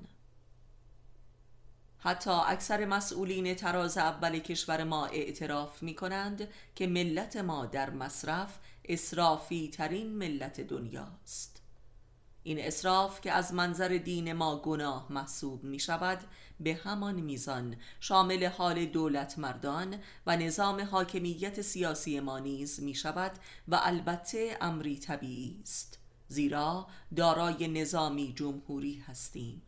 حتی 2.07 2.31
اکثر 2.31 2.85
مسئولین 2.85 3.55
تراز 3.55 3.99
اول 3.99 4.39
کشور 4.39 4.85
ما 4.85 5.07
اعتراف 5.07 5.83
می 5.83 5.95
کنند 5.95 6.49
که 6.75 6.87
ملت 6.87 7.37
ما 7.37 7.67
در 7.67 7.91
مصرف 7.91 8.59
اصرافی 8.85 9.69
ترین 9.69 10.19
ملت 10.19 10.61
دنیاست. 10.61 11.63
این 12.43 12.59
اصراف 12.59 13.21
که 13.21 13.33
از 13.33 13.55
منظر 13.55 13.89
دین 13.89 14.33
ما 14.33 14.59
گناه 14.59 15.07
محسوب 15.11 15.65
می 15.65 15.79
شود 15.79 16.19
به 16.61 16.75
همان 16.75 17.15
میزان 17.15 17.77
شامل 18.01 18.47
حال 18.47 18.85
دولت 18.85 19.39
مردان 19.39 19.97
و 20.27 20.37
نظام 20.37 20.81
حاکمیت 20.81 21.61
سیاسی 21.61 22.21
ما 22.21 22.39
نیز 22.39 22.83
می 22.83 22.95
شود 22.95 23.33
و 23.69 23.81
البته 23.83 24.59
امری 24.61 24.99
طبیعی 24.99 25.59
است 25.63 25.99
زیرا 26.29 26.87
دارای 27.17 27.69
نظامی 27.69 28.33
جمهوری 28.37 29.05
هستیم. 29.07 29.63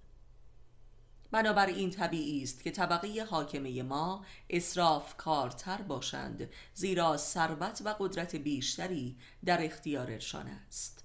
بنابراین 1.36 1.90
طبیعی 1.90 2.42
است 2.42 2.62
که 2.62 2.70
طبقه 2.70 3.26
حاکمه 3.30 3.82
ما 3.82 4.24
اصراف 4.50 5.16
کارتر 5.16 5.82
باشند 5.82 6.48
زیرا 6.74 7.16
ثروت 7.16 7.82
و 7.84 7.94
قدرت 7.98 8.36
بیشتری 8.36 9.16
در 9.44 9.64
اختیارشان 9.64 10.46
است. 10.46 11.04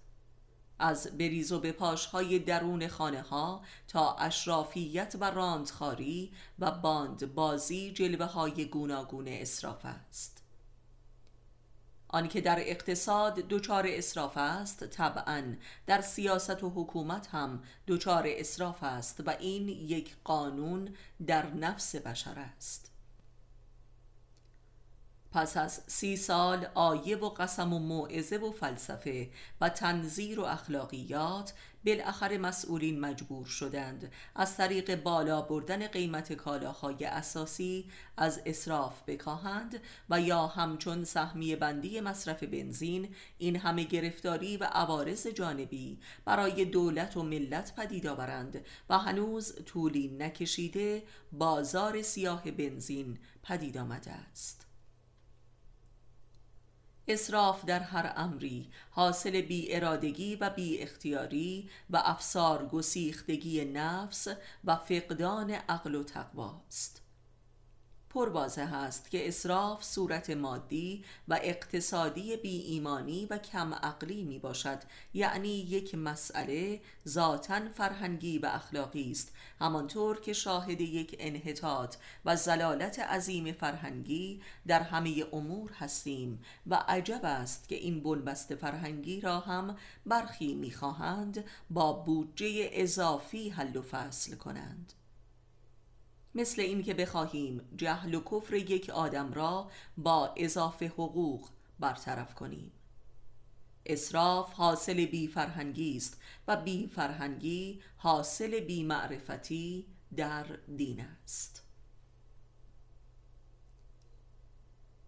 از 0.80 1.18
بریز 1.18 1.52
و 1.52 1.60
به 1.60 1.76
های 2.12 2.40
درون 2.40 2.88
خانه 2.88 3.22
ها 3.22 3.62
تا 3.88 4.16
اشرافیت 4.16 5.16
و 5.20 5.32
راندخاری 5.32 6.32
و 6.60 6.72
باند 6.72 7.36
بازی 7.36 7.92
جلوه 7.92 8.26
های 8.26 8.66
گوناگون 8.66 9.28
اصراف 9.28 9.86
است. 9.86 10.44
آنکه 12.12 12.42
در 12.42 12.60
اقتصاد 12.60 13.36
دچار 13.36 13.86
اصراف 13.88 14.38
است 14.38 14.84
طبعا 14.84 15.56
در 15.88 16.02
سیاست 16.02 16.64
و 16.64 16.70
حکومت 16.70 17.28
هم 17.28 17.64
دچار 17.88 18.24
اصراف 18.28 18.84
است 18.84 19.20
و 19.26 19.30
این 19.40 19.70
یک 19.70 20.16
قانون 20.24 20.96
در 21.28 21.54
نفس 21.54 21.96
بشر 21.96 22.40
است. 22.58 22.91
پس 25.32 25.58
از 25.58 25.82
سی 25.88 26.18
سال 26.18 26.68
آیه 26.74 27.18
و 27.18 27.30
قسم 27.30 27.74
و 27.74 27.80
موعظه 27.80 28.38
و 28.38 28.52
فلسفه 28.52 29.30
و 29.62 29.70
تنظیر 29.70 30.40
و 30.40 30.44
اخلاقیات 30.44 31.54
بالاخره 31.86 32.38
مسئولین 32.38 33.00
مجبور 33.00 33.46
شدند. 33.46 34.12
از 34.36 34.58
طریق 34.58 35.04
بالا 35.04 35.42
بردن 35.42 35.88
قیمت 35.88 36.34
کالاهای 36.34 37.06
اساسی 37.06 37.86
از 38.18 38.42
اصراف 38.46 39.02
بکاهند 39.08 39.80
و 40.10 40.22
یا 40.22 40.48
همچون 40.48 41.04
سهمیه 41.04 41.56
بندی 41.56 42.02
مصرف 42.02 42.44
بنزین 42.44 43.16
این 43.38 43.56
همه 43.56 43.84
گرفتاری 43.84 44.58
و 44.58 44.64
عوارض 44.64 45.28
جانبی 45.28 46.00
برای 46.26 46.66
دولت 46.66 47.18
و 47.18 47.24
ملت 47.24 47.76
پدید 47.76 48.08
آورند 48.08 48.66
و 48.90 48.98
هنوز 48.98 49.56
طولی 49.66 50.08
نکشیده 50.08 51.04
بازار 51.32 52.02
سیاه 52.02 52.52
بنزین 52.52 53.18
پدید 53.44 53.78
آمده 53.78 54.12
است. 54.12 54.71
اصراف 57.08 57.66
در 57.66 57.80
هر 57.80 58.14
امری 58.16 58.70
حاصل 58.92 59.42
بی 59.42 59.76
ارادگی 59.76 60.36
و 60.36 60.50
بی 60.50 60.80
اختیاری 60.80 61.70
و 61.90 62.02
افسار 62.06 62.66
گسیختگی 62.66 63.66
نفس 63.66 64.28
و 64.64 64.76
فقدان 64.76 65.52
عقل 65.52 65.96
و 65.96 66.04
تقواست. 66.04 67.02
پر 68.14 68.30
واضح 68.30 68.74
است 68.74 69.12
که 69.12 69.28
اصراف 69.28 69.84
صورت 69.84 70.30
مادی 70.30 71.04
و 71.28 71.40
اقتصادی 71.44 72.38
بی 72.38 72.58
ایمانی 72.58 73.26
و 73.30 73.38
کم 73.38 73.74
عقلی 73.74 74.24
می 74.24 74.40
باشد 74.40 74.80
یعنی 75.14 75.50
یک 75.50 75.96
مسئله 75.96 76.82
ذاتا 77.08 77.60
فرهنگی 77.74 78.40
و 78.40 78.46
اخلاقی 78.46 79.12
است. 79.12 79.34
همانطور 79.60 80.20
که 80.20 80.34
شاهد 80.34 80.82
یک 80.82 81.16
انحطاط 81.20 81.96
و 82.26 82.36
زلالت 82.36 83.00
عظیم 83.00 83.52
فرهنگی 83.52 84.42
در 84.68 84.82
همه 84.82 85.26
امور 85.34 85.72
هستیم 85.72 86.42
و 86.68 86.76
عجب 86.88 87.22
است 87.24 87.70
که 87.70 87.76
این 87.76 88.04
بنبست 88.04 88.56
فرهنگی 88.56 89.22
را 89.22 89.40
هم 89.40 89.78
برخی 90.06 90.54
می‌خواهند 90.54 91.44
با 91.70 91.94
بودجه 91.94 92.70
اضافی 92.72 93.50
حل 93.50 93.76
و 93.76 93.82
فصل 93.82 94.36
کنند. 94.36 94.94
مثل 96.36 96.62
این 96.62 96.84
که 96.84 96.94
بخواهیم 96.94 97.62
جهل 97.78 98.14
و 98.14 98.22
کفر 98.22 98.54
یک 98.54 98.90
آدم 98.90 99.34
را 99.34 99.72
با 99.98 100.34
اضافه 100.38 100.88
حقوق 100.88 101.50
برطرف 101.80 102.36
کنیم. 102.36 102.72
اصراف 103.86 104.54
حاصل 104.54 105.06
بی 105.06 105.28
فرهنگی 105.28 105.98
است 105.98 106.22
و 106.48 106.58
بی 106.58 106.88
فرهنگی 106.88 107.82
حاصل 107.98 108.60
بی 108.60 108.84
معرفتی 108.84 109.86
در 110.16 110.46
دین 110.78 111.06
است. 111.24 111.64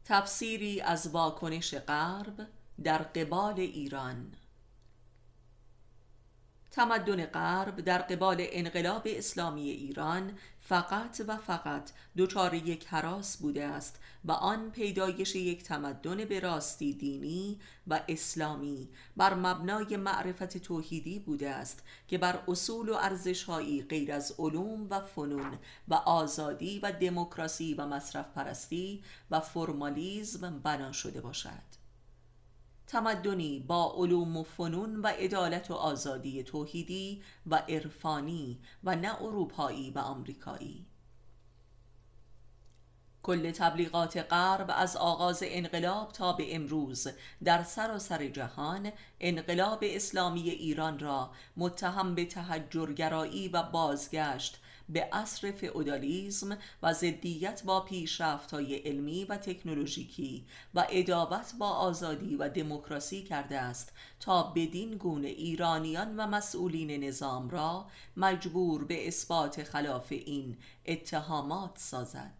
تفسیری 0.06 0.82
از 0.82 1.10
واکنش 1.10 1.76
غرب 1.76 2.48
در 2.84 2.98
قبال 2.98 3.60
ایران 3.60 4.36
تمدن 6.74 7.26
غرب 7.26 7.82
در 7.82 7.98
قبال 7.98 8.38
انقلاب 8.40 9.02
اسلامی 9.06 9.70
ایران 9.70 10.32
فقط 10.62 11.22
و 11.28 11.38
فقط 11.38 11.92
دچار 12.18 12.54
یک 12.54 12.88
حراس 12.88 13.38
بوده 13.38 13.66
است 13.66 14.00
و 14.26 14.32
آن 14.32 14.72
پیدایش 14.72 15.36
یک 15.36 15.64
تمدن 15.64 16.26
به 16.26 16.40
راستی 16.40 16.94
دینی 16.94 17.60
و 17.88 18.00
اسلامی 18.08 18.90
بر 19.18 19.34
مبنای 19.34 19.98
معرفت 19.98 20.58
توحیدی 20.58 21.20
بوده 21.20 21.50
است 21.50 21.84
که 22.08 22.18
بر 22.18 22.40
اصول 22.48 22.90
و 22.90 22.94
ارزشهایی 22.94 23.82
غیر 23.82 24.12
از 24.12 24.36
علوم 24.40 24.88
و 24.90 25.00
فنون 25.00 25.58
و 25.88 25.94
آزادی 25.94 26.80
و 26.80 26.92
دموکراسی 26.92 27.74
و 27.74 27.86
مصرف 27.86 28.26
پرستی 28.36 29.04
و 29.32 29.40
فرمالیزم 29.40 30.60
بنا 30.64 30.92
شده 30.92 31.22
باشد. 31.22 31.73
تمدنی 32.88 33.60
با 33.60 33.94
علوم 33.98 34.38
و 34.38 34.44
فنون 34.44 35.02
و 35.02 35.08
عدالت 35.08 35.72
و 35.72 35.74
آزادی 35.74 36.44
توحیدی 36.44 37.24
و 37.48 37.56
عرفانی 37.56 38.60
و 38.84 38.96
نه 38.96 39.22
اروپایی 39.22 39.92
و 39.92 40.00
آمریکایی. 40.00 40.86
کل 43.24 43.52
تبلیغات 43.52 44.18
غرب 44.18 44.72
از 44.76 44.96
آغاز 44.96 45.44
انقلاب 45.46 46.12
تا 46.12 46.34
به 46.34 46.56
امروز 46.56 47.08
در 47.44 47.64
سراسر 47.64 48.28
جهان 48.28 48.92
انقلاب 49.20 49.80
اسلامی 49.82 50.50
ایران 50.50 51.00
را 51.00 51.32
متهم 51.58 52.16
به 52.16 52.26
تحجرگرایی 52.26 53.48
و 53.48 53.64
بازگشت 53.64 54.62
به 54.90 55.10
عصر 55.14 55.52
فئودالیسم 55.52 56.58
و 56.84 56.94
ضدیت 56.94 57.64
با 57.64 57.86
های 58.52 58.76
علمی 58.76 59.26
و 59.26 59.38
تکنولوژیکی 59.38 60.46
و 60.76 60.86
ادابت 60.90 61.54
با 61.60 61.70
آزادی 61.70 62.36
و 62.36 62.50
دموکراسی 62.50 63.24
کرده 63.24 63.60
است 63.60 63.94
تا 64.20 64.44
بدین 64.44 64.98
گونه 64.98 65.28
ایرانیان 65.28 66.16
و 66.18 66.28
مسئولین 66.28 67.04
نظام 67.04 67.50
را 67.50 67.86
مجبور 68.18 68.86
به 68.86 69.08
اثبات 69.08 69.64
خلاف 69.64 70.12
این 70.12 70.58
اتهامات 70.86 71.78
سازد. 71.78 72.34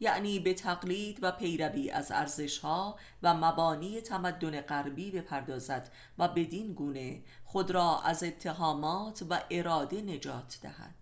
یعنی 0.00 0.38
به 0.40 0.54
تقلید 0.54 1.18
و 1.22 1.32
پیروی 1.32 1.90
از 1.90 2.12
ارزشها 2.12 2.96
و 3.22 3.34
مبانی 3.34 4.00
تمدن 4.00 4.60
غربی 4.60 5.10
بپردازد 5.10 5.92
و 6.18 6.28
بدین 6.28 6.72
گونه 6.72 7.22
خود 7.44 7.70
را 7.70 8.00
از 8.00 8.22
اتهامات 8.22 9.22
و 9.30 9.40
اراده 9.50 10.02
نجات 10.02 10.58
دهد. 10.62 10.97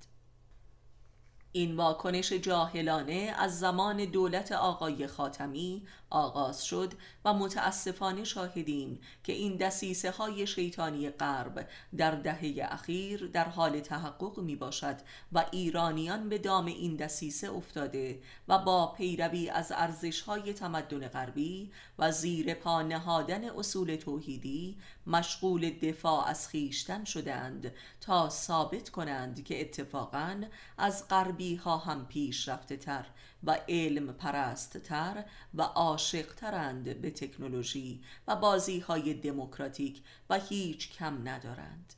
این 1.56 1.76
واکنش 1.76 2.32
جاهلانه 2.32 3.34
از 3.38 3.58
زمان 3.58 4.04
دولت 4.04 4.52
آقای 4.52 5.06
خاتمی 5.06 5.82
آغاز 6.10 6.64
شد 6.64 6.92
و 7.24 7.34
متاسفانه 7.34 8.24
شاهدیم 8.24 9.00
که 9.24 9.32
این 9.32 9.56
دسیسه 9.56 10.10
های 10.10 10.46
شیطانی 10.46 11.10
غرب 11.10 11.68
در 11.96 12.10
دهه 12.10 12.54
اخیر 12.70 13.26
در 13.26 13.48
حال 13.48 13.80
تحقق 13.80 14.38
می 14.38 14.56
باشد 14.56 14.96
و 15.32 15.44
ایرانیان 15.50 16.28
به 16.28 16.38
دام 16.38 16.66
این 16.66 16.96
دسیسه 16.96 17.50
افتاده 17.50 18.20
و 18.48 18.58
با 18.58 18.86
پیروی 18.86 19.50
از 19.50 19.72
ارزش 19.76 20.20
های 20.20 20.52
تمدن 20.52 21.08
غربی 21.08 21.70
و 21.98 22.12
زیر 22.12 22.54
پا 22.54 22.82
نهادن 22.82 23.50
اصول 23.50 23.96
توحیدی 23.96 24.76
مشغول 25.06 25.70
دفاع 25.70 26.28
از 26.28 26.48
خیشتن 26.48 27.04
شدند 27.04 27.72
تا 28.00 28.28
ثابت 28.28 28.88
کنند 28.88 29.44
که 29.44 29.60
اتفاقا 29.60 30.42
از 30.78 31.08
غربی 31.08 31.45
ها 31.54 31.76
هم 31.76 32.06
پیش 32.06 32.48
رفته 32.48 32.76
تر 32.76 33.06
و 33.44 33.59
علم 33.68 34.12
پرست 34.12 34.78
تر 34.78 35.24
و 35.54 35.62
عاشق 35.62 36.35
ترند 36.35 37.00
به 37.00 37.11
تکنولوژی 37.11 38.02
و 38.28 38.37
بازی 38.37 38.80
های 38.80 39.14
دموکراتیک 39.14 40.02
و 40.30 40.38
هیچ 40.38 40.92
کم 40.92 41.28
ندارند 41.28 41.92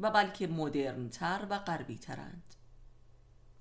و 0.00 0.10
بلکه 0.10 0.46
مدرن 0.46 1.08
تر 1.08 1.46
و 1.50 1.58
غربی 1.58 1.98
ترند 1.98 2.55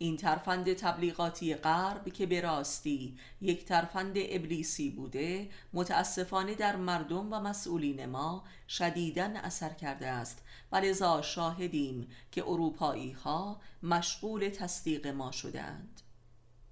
این 0.05 0.17
ترفند 0.17 0.73
تبلیغاتی 0.73 1.55
غرب 1.55 2.13
که 2.13 2.25
به 2.25 2.41
راستی 2.41 3.17
یک 3.41 3.65
ترفند 3.65 4.13
ابلیسی 4.17 4.89
بوده 4.89 5.49
متاسفانه 5.73 6.55
در 6.55 6.75
مردم 6.75 7.33
و 7.33 7.39
مسئولین 7.39 8.05
ما 8.05 8.43
شدیدن 8.67 9.35
اثر 9.35 9.69
کرده 9.69 10.07
است 10.07 10.43
و 10.71 10.75
لذا 10.75 11.21
شاهدیم 11.21 12.07
که 12.31 12.43
اروپایی 12.43 13.11
ها 13.11 13.61
مشغول 13.83 14.49
تصدیق 14.49 15.07
ما 15.07 15.31
شدهاند 15.31 16.01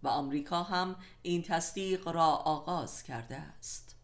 و 0.03 0.07
آمریکا 0.07 0.63
هم 0.63 0.95
این 1.21 1.43
تصدیق 1.43 2.07
را 2.07 2.27
آغاز 2.27 3.03
کرده 3.03 3.35
است. 3.35 3.95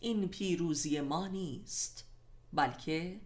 این 0.00 0.28
پیروزی 0.28 1.00
ما 1.00 1.26
نیست 1.26 2.04
بلکه 2.52 3.20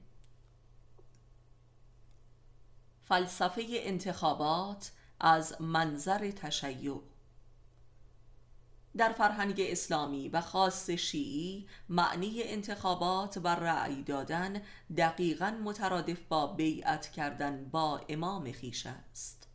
فلسفه 3.13 3.65
انتخابات 3.71 4.93
از 5.21 5.61
منظر 5.61 6.31
تشیع. 6.31 7.01
در 8.97 9.13
فرهنگ 9.13 9.57
اسلامی 9.59 10.29
و 10.29 10.41
خاص 10.41 10.91
شیعی 10.91 11.69
معنی 11.89 12.43
انتخابات 12.43 13.37
و 13.45 13.49
رأی 13.49 14.03
دادن 14.03 14.63
دقیقا 14.97 15.51
مترادف 15.65 16.21
با 16.29 16.47
بیعت 16.47 17.09
کردن 17.09 17.65
با 17.65 18.01
امام 18.09 18.53
خیش 18.53 18.87
است. 18.87 19.49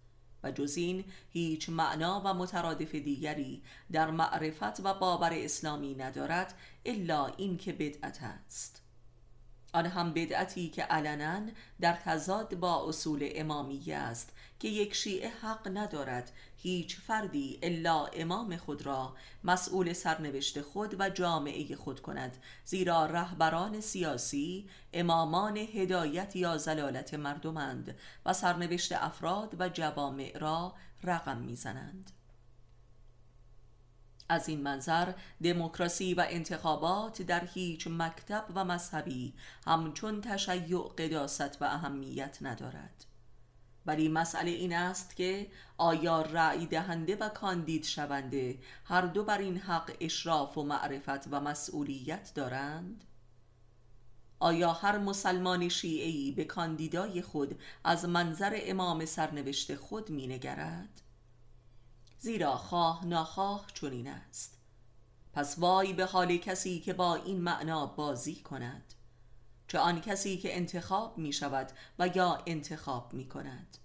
و 0.44 0.52
جز 0.52 0.78
این 0.78 1.06
هیچ 1.30 1.70
معنا 1.70 2.22
و 2.26 2.34
مترادف 2.34 2.96
دیگری 2.96 3.64
در 3.92 4.12
معرفت 4.12 4.80
و 4.86 4.94
باور 4.94 5.34
اسلامی 5.34 5.96
ندارد 5.96 6.54
الا 6.86 7.26
این 7.26 7.58
که 7.58 7.74
بدعت 7.74 8.20
است. 8.22 8.87
آن 9.74 9.86
هم 9.86 10.14
بدعتی 10.14 10.70
که 10.70 10.84
علنا 10.84 11.42
در 11.82 11.94
تضاد 11.94 12.56
با 12.56 12.90
اصول 12.90 13.30
امامیه 13.36 13.96
است 13.96 14.34
که 14.60 14.68
یک 14.68 14.94
شیعه 14.94 15.30
حق 15.30 15.78
ندارد 15.78 16.32
هیچ 16.58 17.00
فردی 17.00 17.60
الا 17.62 18.06
امام 18.06 18.58
خود 18.58 18.86
را 18.86 19.16
مسئول 19.44 19.94
سرنوشت 19.94 20.62
خود 20.62 20.96
و 21.00 21.10
جامعه 21.10 21.76
خود 21.76 22.00
کند 22.00 22.38
زیرا 22.66 23.06
رهبران 23.06 23.82
سیاسی 23.82 24.70
امامان 24.94 25.58
هدایت 25.58 26.36
یا 26.36 26.58
زلالت 26.58 27.14
مردمند 27.14 27.98
و 28.26 28.34
سرنوشت 28.34 28.92
افراد 28.92 29.56
و 29.60 29.70
جوامع 29.70 30.38
را 30.38 30.74
رقم 31.04 31.38
می‌زنند. 31.38 32.17
از 34.30 34.50
این 34.50 34.62
منظر 34.62 35.14
دموکراسی 35.44 36.14
و 36.14 36.26
انتخابات 36.30 37.22
در 37.22 37.46
هیچ 37.46 37.88
مکتب 37.88 38.46
و 38.56 38.66
مذهبی 38.66 39.34
همچون 39.66 40.22
تشیع 40.22 40.82
قداست 40.98 41.62
و 41.62 41.66
اهمیت 41.66 42.38
ندارد 42.42 43.06
ولی 43.86 44.10
مسئله 44.10 44.52
این 44.52 44.74
است 44.74 45.16
که 45.16 45.48
آیا 45.78 46.22
رأی 46.22 46.66
دهنده 46.66 47.16
و 47.16 47.30
کاندید 47.30 47.84
شونده 47.84 48.60
هر 48.86 49.02
دو 49.02 49.24
بر 49.24 49.38
این 49.38 49.58
حق 49.58 49.92
اشراف 50.00 50.58
و 50.58 50.64
معرفت 50.64 51.28
و 51.32 51.40
مسئولیت 51.40 52.32
دارند؟ 52.36 53.04
آیا 54.40 54.74
هر 54.74 54.98
مسلمان 54.98 55.70
شیعی 55.70 56.32
به 56.32 56.44
کاندیدای 56.44 57.22
خود 57.22 57.60
از 57.84 58.06
منظر 58.06 58.60
امام 58.62 59.06
سرنوشت 59.06 59.76
خود 59.76 60.10
می 60.10 60.28
نگرد؟ 60.28 61.02
زیرا 62.28 62.58
خواه 62.58 63.06
ناخواه 63.06 63.66
چنین 63.74 64.08
است. 64.08 64.58
پس 65.34 65.60
وای 65.60 65.94
به 65.94 66.06
حال 66.06 66.38
کسی 66.38 66.80
که 66.80 66.94
با 66.94 67.16
این 67.16 67.42
معنا 67.42 67.86
بازی 67.86 68.36
کند. 68.36 68.94
چه 69.68 69.80
آن 69.80 70.02
کسی 70.02 70.38
که 70.38 70.56
انتخاب 70.56 71.18
می 71.18 71.34
شود 71.34 71.72
و 72.00 72.08
یا 72.16 72.44
انتخاب 72.46 73.14
می 73.14 73.28
کند. 73.28 73.78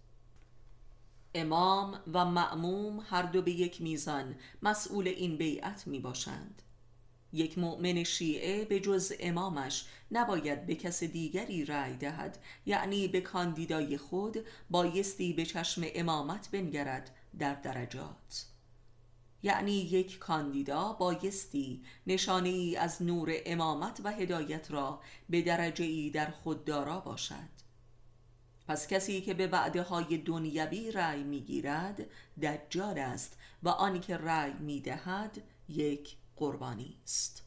امام 1.34 2.00
و 2.12 2.24
معموم 2.24 3.06
هر 3.10 3.22
دو 3.22 3.42
به 3.42 3.50
یک 3.50 3.82
میزان 3.82 4.34
مسئول 4.62 5.08
این 5.08 5.36
بیعت 5.36 5.86
می 5.86 6.00
باشند. 6.00 6.62
یک 7.32 7.58
مؤمن 7.58 8.04
شیعه 8.04 8.64
به 8.64 8.80
جز 8.80 9.12
امامش 9.20 9.84
نباید 10.10 10.66
به 10.66 10.74
کس 10.74 11.04
دیگری 11.04 11.64
رأی 11.64 11.96
دهد 11.96 12.38
یعنی 12.66 13.08
به 13.08 13.20
کاندیدای 13.20 13.98
خود 13.98 14.38
بایستی 14.70 15.32
به 15.32 15.46
چشم 15.46 15.82
امامت 15.94 16.48
بنگرد 16.50 17.10
در 17.38 17.54
درجات. 17.54 18.46
یعنی 19.42 19.72
یک 19.72 20.18
کاندیدا 20.18 20.92
بایستی 20.92 21.84
نشانه 22.06 22.48
ای 22.48 22.76
از 22.76 23.02
نور 23.02 23.32
امامت 23.46 24.00
و 24.04 24.12
هدایت 24.12 24.70
را 24.70 25.00
به 25.28 25.42
درجه 25.42 25.84
ای 25.84 26.10
در 26.10 26.30
خود 26.30 26.64
دارا 26.64 27.00
باشد. 27.00 27.62
پس 28.68 28.88
کسی 28.88 29.20
که 29.20 29.34
به 29.34 29.46
وعده 29.46 29.82
های 29.82 30.18
دنیوی 30.18 30.92
رأی 30.92 31.22
می‌گیرد 31.22 32.06
دجال 32.42 32.98
است 32.98 33.38
و 33.62 33.68
آنی 33.68 34.00
که 34.00 34.16
رأی 34.16 34.52
می‌دهد 34.52 35.42
یک 35.68 36.16
قربانی 36.36 36.96
است. 37.04 37.42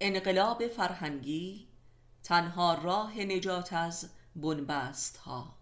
انقلاب 0.00 0.68
فرهنگی 0.68 1.68
تنها 2.22 2.74
راه 2.74 3.18
نجات 3.18 3.72
از 3.72 4.10
بنبست 4.36 5.16
ها. 5.16 5.61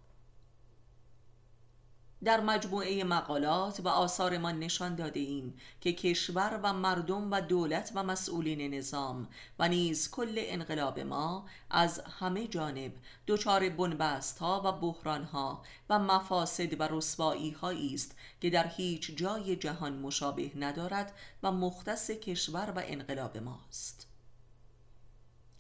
در 2.24 2.40
مجموعه 2.40 3.04
مقالات 3.04 3.80
و 3.85 3.88
آثار 3.88 4.38
ما 4.38 4.50
نشان 4.50 4.94
داده 4.94 5.20
ایم 5.20 5.54
که 5.80 5.92
کشور 5.92 6.60
و 6.62 6.73
مردم 6.73 7.31
و 7.31 7.40
دولت 7.40 7.92
و 7.94 8.02
مسئولین 8.02 8.75
نظام 8.75 9.29
و 9.58 9.68
نیز 9.68 10.10
کل 10.10 10.35
انقلاب 10.37 11.00
ما 11.00 11.46
از 11.71 12.00
همه 12.21 12.46
جانب 12.46 12.92
دچار 13.27 13.68
بنبست 13.68 14.38
ها 14.38 14.62
و 14.64 14.73
بحران 14.73 15.25
ها 15.25 15.62
و 15.90 15.98
مفاسد 15.98 16.81
و 16.81 16.88
رسوایی 16.90 17.56
است 17.94 18.16
که 18.40 18.50
در 18.50 18.66
هیچ 18.66 19.16
جای 19.16 19.56
جهان 19.56 19.98
مشابه 19.98 20.50
ندارد 20.56 21.14
و 21.42 21.52
مختص 21.52 22.10
کشور 22.10 22.73
و 22.77 22.83
انقلاب 22.85 23.38
ماست. 23.38 24.10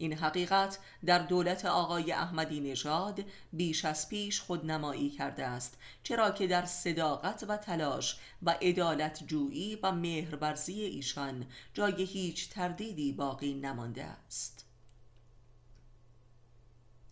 این 0.00 0.12
حقیقت 0.12 0.78
در 1.06 1.18
دولت 1.18 1.64
آقای 1.64 2.12
احمدی 2.12 2.60
نژاد 2.60 3.24
بیش 3.52 3.84
از 3.84 4.08
پیش 4.08 4.40
خودنمایی 4.40 5.10
کرده 5.10 5.46
است 5.46 5.78
چرا 6.02 6.30
که 6.30 6.46
در 6.46 6.64
صداقت 6.64 7.44
و 7.48 7.56
تلاش 7.56 8.18
و 8.42 8.50
عدالت 8.62 9.26
جویی 9.26 9.78
و 9.82 9.92
مهرورزی 9.92 10.80
ایشان 10.80 11.46
جای 11.74 12.02
هیچ 12.02 12.50
تردیدی 12.50 13.12
باقی 13.12 13.54
نمانده 13.54 14.04
است. 14.04 14.66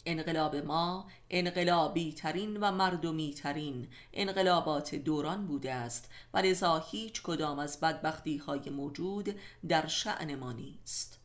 انقلاب 0.06 0.56
ما 0.56 1.06
انقلابی 1.30 2.12
ترین 2.12 2.56
و 2.56 2.72
مردمی 2.72 3.34
ترین 3.34 3.88
انقلابات 4.12 4.94
دوران 4.94 5.46
بوده 5.46 5.72
است 5.72 6.10
و 6.34 6.38
لذا 6.38 6.78
هیچ 6.90 7.22
کدام 7.22 7.58
از 7.58 7.80
بدبختی 7.80 8.36
های 8.36 8.70
موجود 8.70 9.34
در 9.68 9.86
شعن 9.86 10.34
ما 10.34 10.52
نیست. 10.52 11.17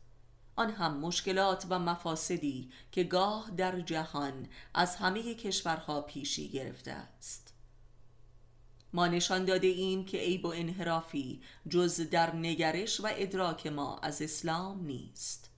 آن 0.56 0.70
هم 0.70 0.96
مشکلات 0.96 1.66
و 1.70 1.78
مفاسدی 1.78 2.70
که 2.92 3.04
گاه 3.04 3.50
در 3.56 3.80
جهان 3.80 4.48
از 4.74 4.96
همه 4.96 5.34
کشورها 5.34 6.00
پیشی 6.00 6.48
گرفته 6.48 6.90
است. 6.90 7.54
ما 8.92 9.06
نشان 9.06 9.44
داده 9.44 9.66
ایم 9.66 10.04
که 10.04 10.18
عیب 10.18 10.44
و 10.44 10.48
انحرافی 10.48 11.42
جز 11.68 12.00
در 12.00 12.36
نگرش 12.36 13.00
و 13.00 13.08
ادراک 13.10 13.66
ما 13.66 13.98
از 13.98 14.22
اسلام 14.22 14.86
نیست. 14.86 15.50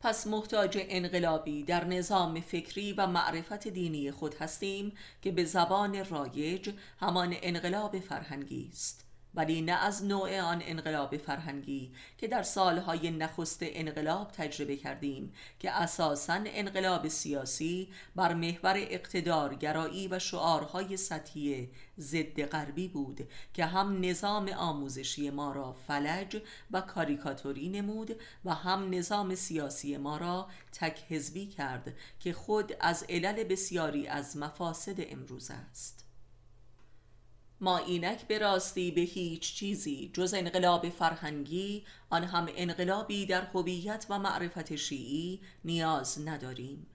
پس 0.00 0.26
محتاج 0.26 0.78
انقلابی 0.80 1.62
در 1.62 1.84
نظام 1.84 2.40
فکری 2.40 2.92
و 2.92 3.06
معرفت 3.06 3.68
دینی 3.68 4.10
خود 4.10 4.34
هستیم 4.34 4.92
که 5.22 5.32
به 5.32 5.44
زبان 5.44 6.04
رایج 6.04 6.70
همان 7.00 7.34
انقلاب 7.42 8.00
فرهنگی 8.00 8.68
است. 8.72 9.11
ولی 9.34 9.62
نه 9.62 9.72
از 9.72 10.04
نوع 10.04 10.40
آن 10.40 10.62
انقلاب 10.64 11.16
فرهنگی 11.16 11.92
که 12.18 12.28
در 12.28 12.42
سالهای 12.42 13.10
نخست 13.10 13.58
انقلاب 13.62 14.32
تجربه 14.32 14.76
کردیم 14.76 15.32
که 15.58 15.70
اساسا 15.70 16.40
انقلاب 16.46 17.08
سیاسی 17.08 17.88
بر 18.16 18.34
محور 18.34 18.74
اقتدارگرایی 18.76 20.08
و 20.08 20.18
شعارهای 20.18 20.96
سطحی 20.96 21.70
ضد 21.98 22.42
غربی 22.42 22.88
بود 22.88 23.28
که 23.54 23.64
هم 23.64 24.04
نظام 24.04 24.48
آموزشی 24.48 25.30
ما 25.30 25.52
را 25.52 25.72
فلج 25.72 26.42
و 26.70 26.80
کاریکاتوری 26.80 27.68
نمود 27.68 28.20
و 28.44 28.54
هم 28.54 28.94
نظام 28.94 29.34
سیاسی 29.34 29.96
ما 29.96 30.16
را 30.16 30.48
تک 30.72 31.04
حزبی 31.08 31.46
کرد 31.46 31.94
که 32.20 32.32
خود 32.32 32.76
از 32.80 33.04
علل 33.08 33.44
بسیاری 33.44 34.08
از 34.08 34.36
مفاسد 34.36 34.96
امروز 34.98 35.50
است. 35.50 36.11
ما 37.62 37.78
اینک 37.78 38.26
به 38.26 38.38
راستی 38.38 38.90
به 38.90 39.00
هیچ 39.00 39.54
چیزی 39.54 40.10
جز 40.14 40.34
انقلاب 40.34 40.88
فرهنگی 40.88 41.84
آن 42.10 42.24
هم 42.24 42.48
انقلابی 42.56 43.26
در 43.26 43.42
هویت 43.42 44.06
و 44.10 44.18
معرفت 44.18 44.76
شیعی 44.76 45.40
نیاز 45.64 46.28
نداریم. 46.28 46.86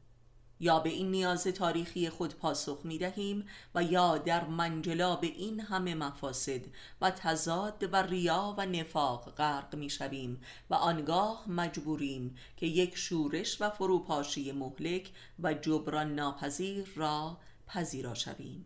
یا 0.60 0.80
به 0.80 0.90
این 0.90 1.12
نیاز 1.12 1.44
تاریخی 1.44 2.10
خود 2.10 2.36
پاسخ 2.36 2.82
می 2.84 2.98
دهیم 2.98 3.46
و 3.76 3.84
یا 3.84 4.18
در 4.18 4.46
منجلاب 4.46 5.24
این 5.24 5.60
همه 5.60 5.96
مفاسد 5.96 6.62
و 7.02 7.12
تضاد 7.12 7.90
و 7.92 7.96
ریا 7.96 8.56
و 8.58 8.66
نفاق 8.66 9.36
غرق 9.36 9.76
می 9.76 9.90
شویم 9.90 10.42
و 10.70 10.76
آنگاه 10.76 11.50
مجبوریم 11.50 12.36
که 12.58 12.66
یک 12.66 12.98
شورش 12.98 13.62
و 13.62 13.70
فروپاشی 13.70 14.52
مهلک 14.52 15.12
و 15.40 15.54
جبران 15.54 16.16
ناپذیر 16.16 16.88
را 16.96 17.38
پذیرا 17.68 18.14
شویم. 18.14 18.66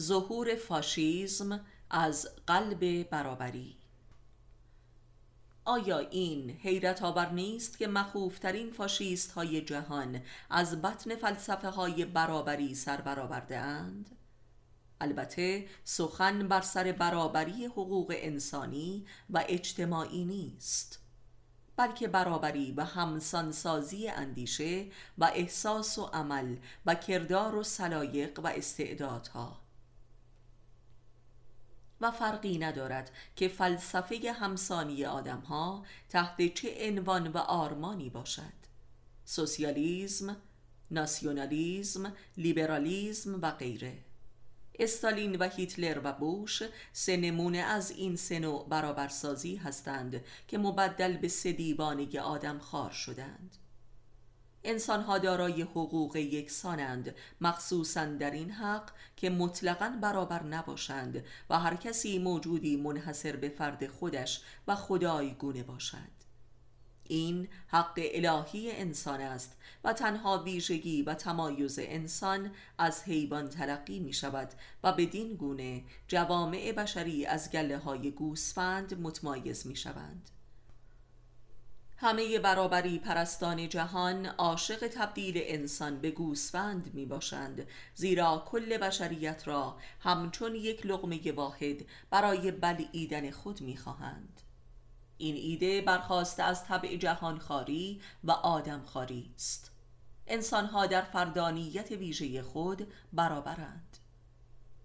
ظهور 0.00 0.54
فاشیزم 0.54 1.60
از 1.90 2.28
قلب 2.46 3.10
برابری 3.10 3.76
آیا 5.64 5.98
این 5.98 6.50
حیرت 6.50 7.02
آور 7.02 7.30
نیست 7.30 7.78
که 7.78 7.88
مخوفترین 7.88 8.70
فاشیست 8.70 9.32
های 9.32 9.60
جهان 9.60 10.22
از 10.50 10.82
بطن 10.82 11.16
فلسفه 11.16 11.68
های 11.68 12.04
برابری 12.04 12.74
سر 12.74 13.00
برآورده 13.00 13.58
اند؟ 13.58 14.16
البته 15.00 15.66
سخن 15.84 16.48
بر 16.48 16.60
سر 16.60 16.92
برابری 16.92 17.66
حقوق 17.66 18.14
انسانی 18.16 19.06
و 19.30 19.44
اجتماعی 19.48 20.24
نیست 20.24 21.00
بلکه 21.76 22.08
برابری 22.08 22.72
و 22.72 22.84
همسانسازی 22.84 24.08
اندیشه 24.08 24.86
و 25.18 25.24
احساس 25.34 25.98
و 25.98 26.02
عمل 26.02 26.56
و 26.86 26.94
کردار 26.94 27.54
و 27.54 27.62
سلایق 27.62 28.40
و 28.40 28.46
استعدادها 28.46 29.60
و 32.00 32.10
فرقی 32.10 32.58
ندارد 32.58 33.10
که 33.36 33.48
فلسفه 33.48 34.32
همسانی 34.32 35.04
آدم 35.04 35.40
ها 35.40 35.84
تحت 36.08 36.54
چه 36.54 36.88
عنوان 36.88 37.28
و 37.28 37.38
آرمانی 37.38 38.10
باشد. 38.10 38.60
سوسیالیزم، 39.24 40.36
ناسیونالیزم، 40.90 42.12
لیبرالیزم 42.36 43.40
و 43.42 43.50
غیره. 43.50 43.98
استالین 44.78 45.36
و 45.36 45.48
هیتلر 45.48 46.00
و 46.04 46.12
بوش 46.12 46.62
سه 46.92 47.16
نمونه 47.16 47.58
از 47.58 47.90
این 47.90 48.16
سه 48.16 48.38
نوع 48.38 48.68
برابرسازی 48.68 49.56
هستند 49.56 50.24
که 50.48 50.58
مبدل 50.58 51.16
به 51.16 51.28
سه 51.28 51.52
دیوانه 51.52 52.20
آدم 52.20 52.58
خار 52.58 52.90
شدند. 52.90 53.56
انسانها 54.64 55.18
دارای 55.18 55.62
حقوق 55.62 56.16
یکسانند. 56.16 57.14
مخصوصا 57.40 58.04
در 58.04 58.30
این 58.30 58.50
حق 58.50 58.90
که 59.16 59.30
مطلقا 59.30 59.98
برابر 60.02 60.42
نباشند 60.42 61.24
و 61.50 61.58
هر 61.58 61.74
کسی 61.74 62.18
موجودی 62.18 62.76
منحصر 62.76 63.36
به 63.36 63.48
فرد 63.48 63.86
خودش 63.86 64.42
و 64.68 64.76
خدای 64.76 65.34
گونه 65.34 65.62
باشد. 65.62 66.20
این 67.10 67.48
حق 67.66 67.92
الهی 67.96 68.72
انسان 68.72 69.20
است 69.20 69.56
و 69.84 69.92
تنها 69.92 70.42
ویژگی 70.42 71.02
و 71.02 71.14
تمایز 71.14 71.78
انسان 71.82 72.50
از 72.78 73.02
حیوان 73.02 73.48
تلقی 73.48 74.00
می 74.00 74.12
شود 74.12 74.48
و 74.84 74.92
بدین 74.92 75.34
گونه 75.34 75.84
جوامع 76.08 76.72
بشری 76.72 77.26
از 77.26 77.50
گله 77.50 77.78
های 77.78 78.10
گوسفند 78.10 79.00
متمایز 79.00 79.66
می 79.66 79.76
شوند 79.76 80.30
همه 82.02 82.38
برابری 82.38 82.98
پرستان 82.98 83.68
جهان 83.68 84.26
عاشق 84.26 84.88
تبدیل 84.88 85.34
انسان 85.36 86.00
به 86.00 86.10
گوسفند 86.10 86.94
می 86.94 87.06
باشند 87.06 87.66
زیرا 87.94 88.44
کل 88.46 88.78
بشریت 88.78 89.48
را 89.48 89.76
همچون 90.00 90.54
یک 90.54 90.86
لغمه 90.86 91.32
واحد 91.32 91.84
برای 92.10 92.50
بلعیدن 92.50 93.30
خود 93.30 93.60
می 93.60 93.76
خواهند. 93.76 94.40
این 95.18 95.34
ایده 95.34 95.80
برخواسته 95.80 96.42
از 96.42 96.64
طبع 96.64 96.96
جهان 96.96 97.38
خاری 97.38 98.00
و 98.24 98.30
آدم 98.30 98.82
خاری 98.86 99.30
است 99.34 99.70
انسانها 100.26 100.86
در 100.86 101.02
فردانیت 101.02 101.90
ویژه 101.90 102.42
خود 102.42 102.92
برابرند 103.12 103.99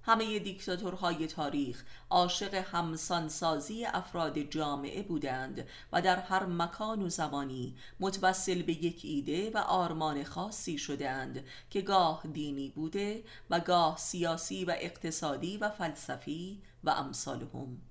همه 0.05 0.39
دیکتاتورهای 0.39 1.27
تاریخ 1.27 1.83
عاشق 2.09 2.53
همسانسازی 2.53 3.85
افراد 3.85 4.39
جامعه 4.39 5.03
بودند 5.03 5.67
و 5.91 6.01
در 6.01 6.19
هر 6.19 6.45
مکان 6.45 7.01
و 7.01 7.09
زمانی 7.09 7.75
متوسل 7.99 8.61
به 8.61 8.73
یک 8.73 9.01
ایده 9.03 9.49
و 9.49 9.57
آرمان 9.57 10.23
خاصی 10.23 10.77
شدهاند 10.77 11.45
که 11.69 11.81
گاه 11.81 12.23
دینی 12.33 12.69
بوده 12.69 13.23
و 13.49 13.59
گاه 13.59 13.97
سیاسی 13.97 14.65
و 14.65 14.75
اقتصادی 14.79 15.57
و 15.57 15.69
فلسفی 15.69 16.61
و 16.83 16.89
امثالهم. 16.89 17.81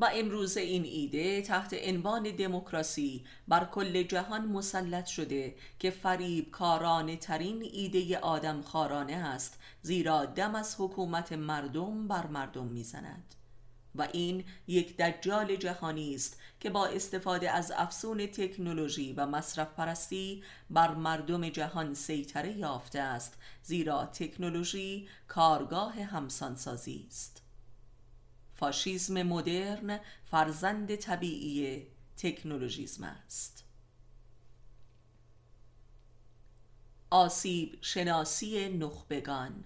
و 0.00 0.10
امروز 0.14 0.56
این 0.56 0.84
ایده 0.84 1.42
تحت 1.42 1.88
عنوان 1.88 2.22
دموکراسی 2.22 3.24
بر 3.48 3.64
کل 3.64 4.02
جهان 4.02 4.46
مسلط 4.46 5.06
شده 5.06 5.54
که 5.78 5.90
فریب 5.90 6.50
کارانه 6.50 7.16
ترین 7.16 7.62
ایده 7.72 8.18
آدم 8.18 8.62
خارانه 8.62 9.12
است 9.12 9.58
زیرا 9.82 10.24
دم 10.24 10.54
از 10.54 10.76
حکومت 10.78 11.32
مردم 11.32 12.08
بر 12.08 12.26
مردم 12.26 12.66
می‌زند. 12.66 13.34
و 13.94 14.08
این 14.12 14.44
یک 14.66 14.96
دجال 14.96 15.56
جهانی 15.56 16.14
است 16.14 16.40
که 16.60 16.70
با 16.70 16.86
استفاده 16.86 17.50
از 17.50 17.72
افسون 17.76 18.26
تکنولوژی 18.26 19.12
و 19.12 19.26
مصرف 19.26 19.74
پرستی 19.74 20.42
بر 20.70 20.94
مردم 20.94 21.48
جهان 21.48 21.94
سیطره 21.94 22.52
یافته 22.52 23.00
است 23.00 23.38
زیرا 23.62 24.04
تکنولوژی 24.04 25.08
کارگاه 25.28 26.02
همسانسازی 26.02 27.06
است. 27.08 27.42
فاشیزم 28.60 29.22
مدرن 29.22 30.00
فرزند 30.30 30.94
طبیعی 30.94 31.86
تکنولوژیزم 32.16 33.04
است. 33.04 33.64
آسیب 37.10 37.78
شناسی 37.80 38.68
نخبگان. 38.68 39.64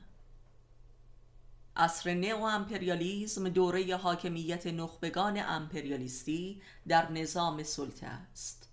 اصر 1.77 2.15
نئو 2.15 2.43
امپریالیزم 2.43 3.49
دوره 3.49 3.97
حاکمیت 3.97 4.67
نخبگان 4.67 5.39
امپریالیستی 5.39 6.63
در 6.89 7.13
نظام 7.13 7.63
سلطه 7.63 8.07
است. 8.07 8.64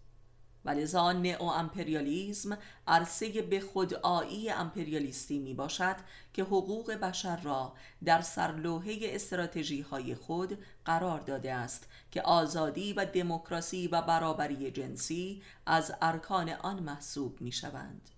و 0.65 0.69
لذا 0.69 1.11
نئو 1.11 1.43
امپریالیزم 1.43 2.57
عرصه 2.87 3.41
به 3.41 3.59
خودآیی 3.59 4.49
امپریالیستی 4.49 5.39
می 5.39 5.53
باشد 5.53 5.95
که 6.33 6.43
حقوق 6.43 6.91
بشر 6.91 7.41
را 7.41 7.73
در 8.05 8.21
سرلوحه 8.21 8.97
استراتژی 9.01 9.81
های 9.81 10.15
خود 10.15 10.57
قرار 10.85 11.19
داده 11.19 11.53
است 11.53 11.87
که 12.11 12.21
آزادی 12.21 12.93
و 12.93 13.05
دموکراسی 13.05 13.87
و 13.87 14.01
برابری 14.01 14.71
جنسی 14.71 15.41
از 15.65 15.93
ارکان 16.01 16.49
آن 16.49 16.83
محسوب 16.83 17.41
می 17.41 17.51
شوند. 17.51 18.09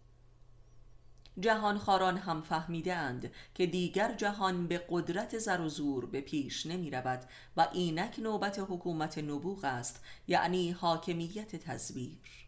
جهانخواران 1.39 2.17
هم 2.17 2.41
فهمیده 2.41 2.95
اند 2.95 3.31
که 3.55 3.65
دیگر 3.65 4.13
جهان 4.13 4.67
به 4.67 4.86
قدرت 4.89 5.38
زر 5.38 5.61
و 5.61 5.69
زور 5.69 6.05
به 6.05 6.21
پیش 6.21 6.65
نمی 6.65 6.91
رود 6.91 7.23
و 7.57 7.67
اینک 7.71 8.19
نوبت 8.19 8.59
حکومت 8.59 9.17
نبوغ 9.17 9.63
است 9.63 10.03
یعنی 10.27 10.71
حاکمیت 10.71 11.55
تزویر. 11.55 12.47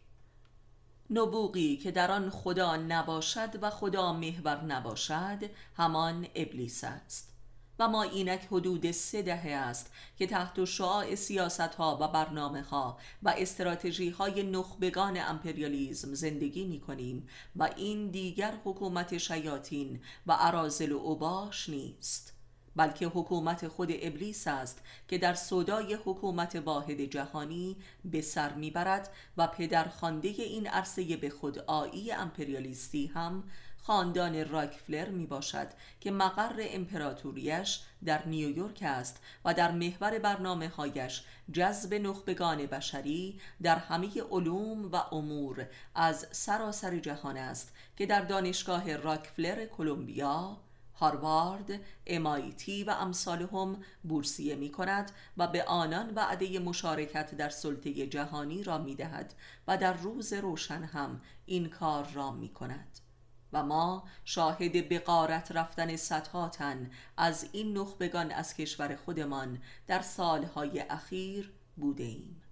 نبوغی 1.10 1.76
که 1.76 1.90
در 1.90 2.10
آن 2.10 2.30
خدا 2.30 2.76
نباشد 2.76 3.62
و 3.62 3.70
خدا 3.70 4.12
محور 4.12 4.64
نباشد 4.64 5.50
همان 5.76 6.26
ابلیس 6.34 6.84
است. 6.84 7.35
و 7.78 7.88
ما 7.88 8.02
اینک 8.02 8.48
حدود 8.50 8.90
سه 8.90 9.22
دهه 9.22 9.50
است 9.50 9.92
که 10.16 10.26
تحت 10.26 10.64
شعاع 10.64 11.14
سیاست 11.14 11.60
ها 11.60 11.98
و 12.00 12.08
برنامه 12.08 12.62
ها 12.62 12.98
و 13.22 13.34
استراتژی 13.38 14.10
های 14.10 14.42
نخبگان 14.42 15.16
امپریالیزم 15.16 16.14
زندگی 16.14 16.64
می 16.64 16.80
کنیم 16.80 17.28
و 17.56 17.70
این 17.76 18.10
دیگر 18.10 18.54
حکومت 18.64 19.18
شیاطین 19.18 20.00
و 20.26 20.32
عرازل 20.32 20.92
و 20.92 20.98
اوباش 20.98 21.68
نیست 21.68 22.36
بلکه 22.76 23.06
حکومت 23.06 23.68
خود 23.68 23.88
ابلیس 24.00 24.46
است 24.46 24.82
که 25.08 25.18
در 25.18 25.34
صدای 25.34 25.94
حکومت 25.94 26.56
واحد 26.56 27.00
جهانی 27.00 27.76
به 28.04 28.20
سر 28.20 28.54
می‌برد 28.54 29.10
و 29.36 29.46
پدرخوانده 29.46 30.28
این 30.28 30.66
عرصه 30.66 31.16
به 31.16 31.30
خود 31.30 31.58
آیی 31.58 32.12
امپریالیستی 32.12 33.06
هم 33.06 33.44
خاندان 33.86 34.48
راکفلر 34.48 35.08
می 35.08 35.26
باشد 35.26 35.66
که 36.00 36.10
مقر 36.10 36.54
امپراتوریش 36.58 37.80
در 38.04 38.26
نیویورک 38.26 38.78
است 38.82 39.20
و 39.44 39.54
در 39.54 39.70
محور 39.72 40.18
برنامه 40.18 40.68
هایش 40.68 41.24
جذب 41.52 41.94
نخبگان 41.94 42.66
بشری 42.66 43.40
در 43.62 43.76
همه 43.76 44.22
علوم 44.30 44.92
و 44.92 44.96
امور 44.96 45.66
از 45.94 46.26
سراسر 46.30 46.98
جهان 46.98 47.36
است 47.36 47.72
که 47.96 48.06
در 48.06 48.20
دانشگاه 48.20 48.96
راکفلر 48.96 49.66
کلمبیا 49.66 50.56
هاروارد، 50.94 51.80
امایتی 52.06 52.84
و 52.84 52.90
امثالهم 52.90 53.82
بورسیه 54.04 54.54
می 54.54 54.72
کند 54.72 55.10
و 55.36 55.46
به 55.48 55.64
آنان 55.64 56.14
وعده 56.14 56.58
مشارکت 56.58 57.34
در 57.34 57.48
سلطه 57.48 58.06
جهانی 58.06 58.62
را 58.62 58.78
می 58.78 58.94
دهد 58.94 59.34
و 59.68 59.76
در 59.76 59.92
روز 59.92 60.32
روشن 60.32 60.82
هم 60.82 61.20
این 61.46 61.68
کار 61.68 62.08
را 62.14 62.30
می 62.30 62.48
کند 62.48 63.05
و 63.52 63.62
ما 63.62 64.04
شاهد 64.24 64.88
بقارت 64.88 65.52
رفتن 65.52 65.96
صدها 65.96 66.48
تن 66.48 66.90
از 67.16 67.48
این 67.52 67.78
نخبگان 67.78 68.30
از 68.30 68.54
کشور 68.54 68.96
خودمان 68.96 69.62
در 69.86 70.02
سالهای 70.02 70.80
اخیر 70.80 71.52
بوده 71.76 72.04
ایم 72.04 72.42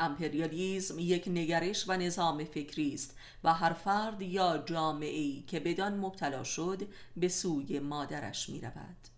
امپریالیزم 0.00 0.98
یک 0.98 1.28
نگرش 1.28 1.88
و 1.88 1.92
نظام 1.92 2.44
فکری 2.44 2.94
است 2.94 3.16
و 3.44 3.54
هر 3.54 3.72
فرد 3.72 4.22
یا 4.22 4.58
جامعه 4.58 5.42
که 5.42 5.60
بدان 5.60 5.98
مبتلا 5.98 6.44
شد 6.44 6.88
به 7.16 7.28
سوی 7.28 7.80
مادرش 7.80 8.48
می 8.48 8.60
رود 8.60 9.08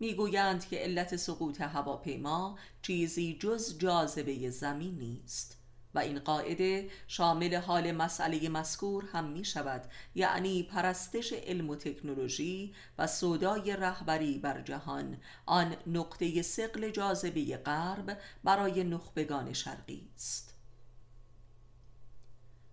می‌گویند 0.00 0.68
که 0.68 0.76
علت 0.76 1.16
سقوط 1.16 1.60
هواپیما 1.60 2.58
چیزی 2.82 3.38
جز 3.40 3.78
جاذبه 3.78 4.50
زمین 4.50 4.98
نیست. 4.98 5.63
و 5.94 5.98
این 5.98 6.18
قاعده 6.18 6.90
شامل 7.08 7.54
حال 7.54 7.92
مسئله 7.92 8.48
مذکور 8.48 9.04
هم 9.12 9.24
می 9.24 9.44
شود 9.44 9.84
یعنی 10.14 10.62
پرستش 10.62 11.32
علم 11.32 11.70
و 11.70 11.76
تکنولوژی 11.76 12.74
و 12.98 13.06
سودای 13.06 13.76
رهبری 13.76 14.38
بر 14.38 14.60
جهان. 14.62 15.16
آن 15.46 15.76
نقطه 15.86 16.42
سقل 16.42 16.90
جاذبه 16.90 17.56
غرب 17.56 18.18
برای 18.44 18.84
نخبگان 18.84 19.52
شرقی 19.52 20.08
است. 20.14 20.54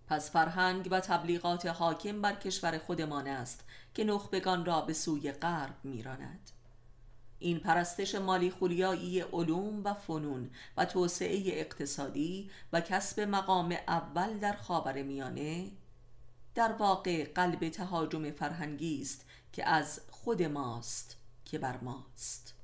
پس 0.06 0.30
فرهنگ 0.30 0.88
و 0.90 1.00
تبلیغات 1.00 1.66
حاکم 1.66 2.22
بر 2.22 2.34
کشور 2.34 2.78
خودمان 2.78 3.26
است 3.26 3.64
که 3.94 4.04
نخبگان 4.04 4.64
را 4.64 4.80
به 4.80 4.92
سوی 4.92 5.32
غرب 5.32 5.74
میراند. 5.84 6.50
این 7.42 7.60
پرستش 7.60 8.14
مالی 8.14 8.50
خولیایی 8.50 9.20
علوم 9.20 9.84
و 9.84 9.94
فنون 9.94 10.50
و 10.76 10.84
توسعه 10.84 11.42
اقتصادی 11.46 12.50
و 12.72 12.80
کسب 12.80 13.20
مقام 13.20 13.76
اول 13.88 14.38
در 14.38 14.52
خاور 14.52 15.02
میانه 15.02 15.70
در 16.54 16.72
واقع 16.72 17.24
قلب 17.24 17.68
تهاجم 17.68 18.30
فرهنگی 18.30 19.02
است 19.02 19.26
که 19.52 19.68
از 19.68 20.00
خود 20.10 20.42
ماست 20.42 21.16
که 21.44 21.58
بر 21.58 21.76
ماست. 21.76 22.54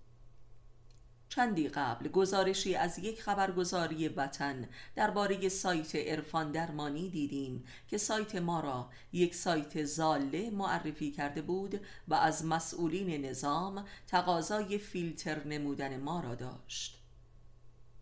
چندی 1.39 1.69
قبل 1.69 2.09
گزارشی 2.09 2.75
از 2.75 2.99
یک 2.99 3.23
خبرگزاری 3.23 4.09
وطن 4.09 4.69
درباره 4.97 5.49
سایت 5.49 5.97
عرفان 5.97 6.53
درمانی 6.53 7.11
دیدیم 7.11 7.65
که 7.89 7.99
سایت 7.99 8.35
ما 8.35 8.61
را 8.61 8.91
یک 9.13 9.35
سایت 9.35 9.85
زاله 9.85 10.51
معرفی 10.51 11.11
کرده 11.11 11.43
بود 11.43 11.81
و 12.09 12.15
از 12.15 12.45
مسئولین 12.45 13.25
نظام 13.25 13.85
تقاضای 14.07 14.79
فیلتر 14.79 15.47
نمودن 15.47 16.01
ما 16.01 16.21
را 16.21 16.35
داشت. 16.35 16.98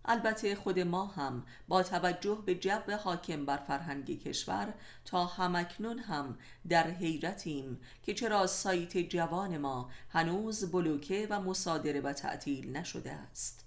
البته 0.06 0.54
خود 0.54 0.78
ما 0.78 1.06
هم 1.06 1.46
با 1.68 1.82
توجه 1.82 2.42
به 2.46 2.54
جو 2.54 2.96
حاکم 3.04 3.46
بر 3.46 3.56
فرهنگ 3.56 4.22
کشور 4.22 4.74
تا 5.04 5.26
همکنون 5.26 5.98
هم 5.98 6.38
در 6.68 6.90
حیرتیم 6.90 7.80
که 8.02 8.14
چرا 8.14 8.46
سایت 8.46 8.98
جوان 8.98 9.58
ما 9.58 9.90
هنوز 10.08 10.70
بلوکه 10.70 11.26
و 11.30 11.40
مصادره 11.40 12.00
و 12.00 12.12
تعطیل 12.12 12.76
نشده 12.76 13.12
است. 13.12 13.64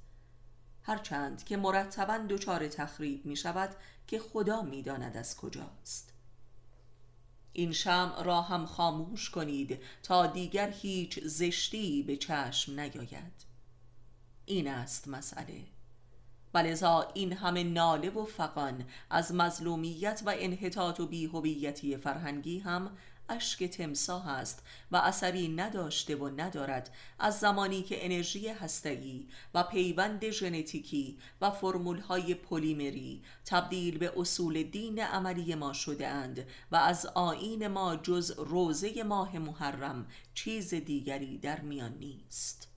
هرچند 0.81 1.43
که 1.43 1.57
مرتبا 1.57 2.17
دچار 2.29 2.67
تخریب 2.67 3.25
می 3.25 3.35
شود 3.35 3.75
که 4.07 4.19
خدا 4.19 4.61
می 4.61 4.83
داند 4.83 5.17
از 5.17 5.37
کجاست. 5.37 6.13
این 7.53 7.71
شمع 7.71 8.23
را 8.23 8.41
هم 8.41 8.65
خاموش 8.65 9.29
کنید 9.29 9.79
تا 10.03 10.27
دیگر 10.27 10.69
هیچ 10.69 11.19
زشتی 11.19 12.03
به 12.03 12.17
چشم 12.17 12.79
نیاید. 12.79 13.45
این 14.45 14.67
است 14.67 15.07
مسئله. 15.07 15.78
ولذا 16.53 17.11
این 17.13 17.33
همه 17.33 17.63
ناله 17.63 18.09
و 18.09 18.25
فقان 18.25 18.85
از 19.09 19.33
مظلومیت 19.33 20.21
و 20.25 20.33
انحطاط 20.37 20.99
و 20.99 21.05
بیهویتی 21.05 21.97
فرهنگی 21.97 22.59
هم 22.59 22.91
اشک 23.29 23.63
تمساح 23.63 24.27
است 24.27 24.63
و 24.91 24.97
اثری 24.97 25.47
نداشته 25.47 26.15
و 26.15 26.41
ندارد 26.41 26.91
از 27.19 27.39
زمانی 27.39 27.81
که 27.81 28.05
انرژی 28.05 28.47
هسته‌ای 28.47 29.27
و 29.53 29.63
پیوند 29.63 30.29
ژنتیکی 30.29 31.17
و 31.41 31.51
فرمولهای 31.51 32.33
پلیمری 32.33 33.23
تبدیل 33.45 33.97
به 33.97 34.13
اصول 34.17 34.63
دین 34.63 34.99
عملی 34.99 35.55
ما 35.55 35.73
شده 35.73 36.07
اند 36.07 36.47
و 36.71 36.75
از 36.75 37.05
آین 37.05 37.67
ما 37.67 37.95
جز 37.95 38.31
روزه 38.37 39.03
ماه 39.03 39.39
محرم 39.39 40.07
چیز 40.33 40.73
دیگری 40.73 41.37
در 41.37 41.59
میان 41.59 41.97
نیست. 41.99 42.68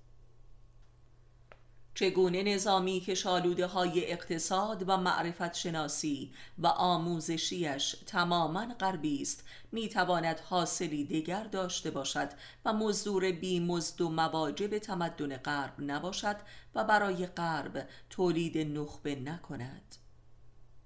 چگونه 1.95 2.43
نظامی 2.43 3.01
که 3.01 3.15
شالوده 3.15 3.67
های 3.67 4.13
اقتصاد 4.13 4.85
و 4.89 4.97
معرفت 4.97 5.55
شناسی 5.55 6.33
و 6.59 6.67
آموزشیش 6.67 7.97
تماما 8.07 8.75
غربی 8.81 9.23
است 9.23 9.45
می‌تواند 9.73 10.41
حاصلی 10.41 11.05
دیگر 11.05 11.45
داشته 11.45 11.91
باشد 11.91 12.29
و 12.65 12.73
مزدور 12.73 13.33
بی 13.33 13.61
مزد 13.61 14.01
و 14.01 14.09
مواجب 14.09 14.79
تمدن 14.79 15.37
غرب 15.37 15.75
نباشد 15.79 16.37
و 16.75 16.85
برای 16.85 17.27
غرب 17.27 17.89
تولید 18.11 18.59
نخبه 18.59 19.15
نکند. 19.15 19.97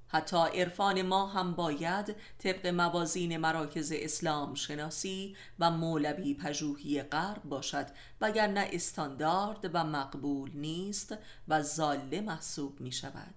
حتی 0.09 0.37
عرفان 0.37 1.03
ما 1.03 1.27
هم 1.27 1.55
باید 1.55 2.17
طبق 2.39 2.67
موازین 2.67 3.37
مراکز 3.37 3.93
اسلام 3.95 4.55
شناسی 4.55 5.37
و 5.59 5.71
مولوی 5.71 6.35
پژوهی 6.35 7.03
غرب 7.03 7.43
باشد 7.43 7.87
وگرنه 8.21 8.69
استاندارد 8.73 9.71
و 9.73 9.85
مقبول 9.85 10.51
نیست 10.55 11.17
و 11.49 11.63
زاله 11.63 12.21
محسوب 12.21 12.81
می 12.81 12.93
شود 12.93 13.35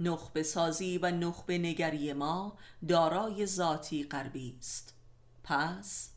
نخبه 0.00 0.42
سازی 0.42 0.98
و 0.98 1.10
نخبه 1.10 1.58
نگری 1.58 2.12
ما 2.12 2.56
دارای 2.88 3.46
ذاتی 3.46 4.04
غربی 4.04 4.56
است. 4.58 4.94
پس 5.44 6.10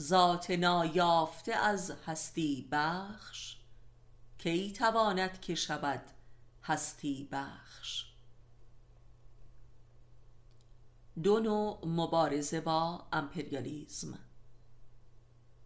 ذات 0.00 0.50
نایافته 0.50 1.54
از 1.54 1.92
هستی 2.06 2.68
بخش 2.72 3.56
کی 4.38 4.72
تواند 4.72 5.40
که 5.40 5.54
شود 5.54 6.02
هستی 6.64 7.28
بخش. 7.32 8.04
دو 11.22 11.40
نوع 11.40 11.78
مبارزه 11.86 12.60
با 12.60 13.06
امپریالیزم. 13.12 14.18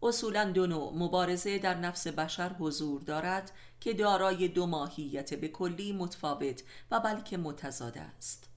اصولا 0.03 0.45
دو 0.45 0.67
نوع 0.67 0.93
مبارزه 0.95 1.59
در 1.59 1.75
نفس 1.75 2.07
بشر 2.07 2.49
حضور 2.49 3.01
دارد 3.01 3.53
که 3.81 3.93
دارای 3.93 4.49
دو 4.49 4.67
ماهیت 4.67 5.35
به 5.35 5.49
کلی 5.49 5.93
متفاوت 5.93 6.63
و 6.91 7.01
بلکه 7.01 7.37
متضاد 7.37 7.99
است. 7.99 8.49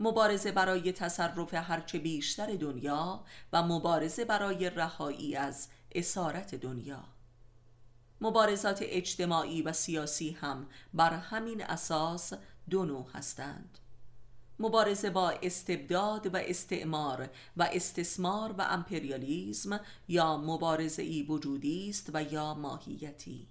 مبارزه 0.00 0.52
برای 0.52 0.92
تصرف 0.92 1.54
هرچه 1.54 1.98
بیشتر 1.98 2.54
دنیا 2.54 3.24
و 3.52 3.62
مبارزه 3.62 4.24
برای 4.24 4.70
رهایی 4.70 5.36
از 5.36 5.68
اسارت 5.94 6.54
دنیا. 6.54 7.04
مبارزات 8.22 8.78
اجتماعی 8.82 9.62
و 9.62 9.72
سیاسی 9.72 10.30
هم 10.30 10.66
بر 10.94 11.12
همین 11.12 11.62
اساس 11.62 12.32
دو 12.70 12.84
نوع 12.84 13.06
هستند. 13.14 13.78
مبارزه 14.58 15.10
با 15.10 15.30
استبداد 15.30 16.34
و 16.34 16.36
استعمار 16.36 17.28
و 17.56 17.68
استثمار 17.72 18.54
و 18.58 18.62
امپریالیزم 18.62 19.80
یا 20.08 20.36
مبارزه 20.36 21.02
ای 21.02 21.22
وجودی 21.22 21.90
است 21.90 22.10
و 22.14 22.22
یا 22.22 22.54
ماهیتی. 22.54 23.48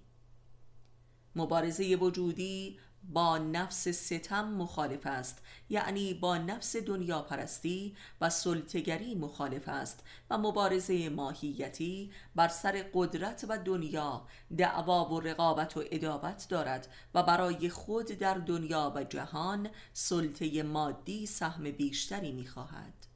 مبارزه 1.36 1.96
وجودی 1.96 2.78
با 3.08 3.38
نفس 3.38 3.88
ستم 3.88 4.48
مخالف 4.48 5.06
است 5.06 5.42
یعنی 5.68 6.14
با 6.14 6.38
نفس 6.38 6.76
دنیا 6.76 7.22
پرستی 7.22 7.96
و 8.20 8.30
سلطگری 8.30 9.14
مخالف 9.14 9.68
است 9.68 10.04
و 10.30 10.38
مبارزه 10.38 11.08
ماهیتی 11.08 12.12
بر 12.34 12.48
سر 12.48 12.84
قدرت 12.94 13.44
و 13.48 13.58
دنیا 13.58 14.26
دعوا 14.58 15.14
و 15.14 15.20
رقابت 15.20 15.76
و 15.76 15.84
ادابت 15.90 16.46
دارد 16.48 16.88
و 17.14 17.22
برای 17.22 17.70
خود 17.70 18.06
در 18.06 18.34
دنیا 18.34 18.92
و 18.94 19.04
جهان 19.04 19.68
سلطه 19.92 20.62
مادی 20.62 21.26
سهم 21.26 21.70
بیشتری 21.70 22.32
می‌خواهد. 22.32 23.06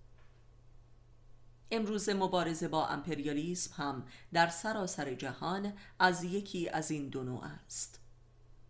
امروز 1.71 2.09
مبارزه 2.09 2.69
با 2.69 2.87
امپریالیسم 2.87 3.83
هم 3.83 4.05
در 4.33 4.49
سراسر 4.49 5.15
جهان 5.15 5.73
از 5.99 6.25
یکی 6.25 6.69
از 6.69 6.91
این 6.91 7.09
دو 7.09 7.23
نوع 7.23 7.45
است. 7.45 8.06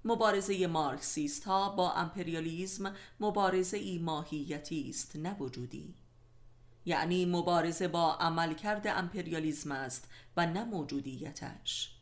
مبارزه 0.07 0.67
مارکسیست 0.67 1.45
ها 1.45 1.69
با 1.69 1.93
امپریالیزم 1.93 2.95
مبارزه 3.21 3.77
ای 3.77 3.99
ماهیتی 3.99 4.89
است 4.89 5.17
نه 5.17 5.37
وجودی. 5.39 5.95
یعنی 6.85 7.27
مبارزه 7.27 7.89
با 7.89 8.15
عملکرد 8.15 8.87
امپریالیزم 8.87 9.73
است 9.73 10.09
و 10.37 10.47
نه 10.47 10.65
موجودیتش. 10.65 11.93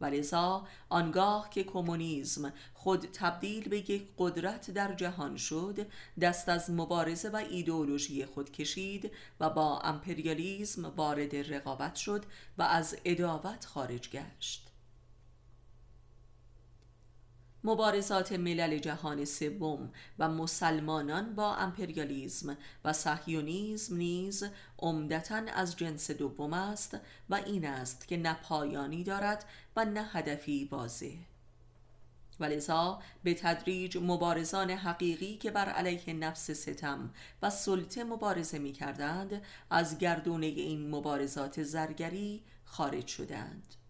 ولذا 0.00 0.66
آنگاه 0.88 1.50
که 1.50 1.64
کمونیسم 1.64 2.52
خود 2.74 3.00
تبدیل 3.12 3.68
به 3.68 3.90
یک 3.90 4.08
قدرت 4.18 4.70
در 4.70 4.94
جهان 4.94 5.36
شد 5.36 5.86
دست 6.20 6.48
از 6.48 6.70
مبارزه 6.70 7.28
و 7.28 7.36
ایدئولوژی 7.36 8.26
خود 8.26 8.52
کشید 8.52 9.10
و 9.40 9.50
با 9.50 9.80
امپریالیزم 9.80 10.92
وارد 10.96 11.36
رقابت 11.36 11.94
شد 11.94 12.24
و 12.58 12.62
از 12.62 12.96
اداوت 13.04 13.64
خارج 13.64 14.10
گشت. 14.10 14.73
مبارزات 17.64 18.32
ملل 18.32 18.78
جهان 18.78 19.24
سوم 19.24 19.92
و 20.18 20.28
مسلمانان 20.28 21.34
با 21.34 21.56
امپریالیزم 21.56 22.56
و 22.84 22.92
صهیونیزم 22.92 23.96
نیز 23.96 24.44
عمدتا 24.78 25.42
از 25.54 25.76
جنس 25.76 26.10
دوم 26.10 26.52
است 26.52 26.96
و 27.30 27.34
این 27.34 27.66
است 27.66 28.08
که 28.08 28.16
نه 28.16 28.34
پایانی 28.34 29.04
دارد 29.04 29.44
و 29.76 29.84
نه 29.84 30.04
هدفی 30.12 30.68
واضح. 30.70 31.14
ولذا 32.40 33.02
به 33.24 33.34
تدریج 33.34 33.98
مبارزان 34.02 34.70
حقیقی 34.70 35.36
که 35.36 35.50
بر 35.50 35.68
علیه 35.68 36.12
نفس 36.14 36.50
ستم 36.50 37.10
و 37.42 37.50
سلطه 37.50 38.04
مبارزه 38.04 38.58
می 38.58 38.72
کردند 38.72 39.42
از 39.70 39.98
گردونه 39.98 40.46
این 40.46 40.90
مبارزات 40.90 41.62
زرگری 41.62 42.42
خارج 42.64 43.06
شدند. 43.06 43.83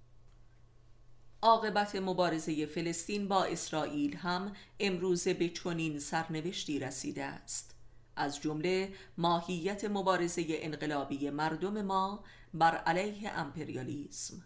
عاقبت 1.44 1.96
مبارزه 1.96 2.66
فلسطین 2.66 3.28
با 3.28 3.44
اسرائیل 3.44 4.16
هم 4.16 4.52
امروزه 4.80 5.34
به 5.34 5.48
چنین 5.48 5.98
سرنوشتی 5.98 6.78
رسیده 6.78 7.24
است. 7.24 7.74
از 8.16 8.40
جمله 8.40 8.92
ماهیت 9.18 9.84
مبارزه 9.84 10.44
انقلابی 10.48 11.30
مردم 11.30 11.82
ما 11.82 12.24
بر 12.54 12.76
علیه 12.76 13.30
امپریالیسم. 13.38 14.42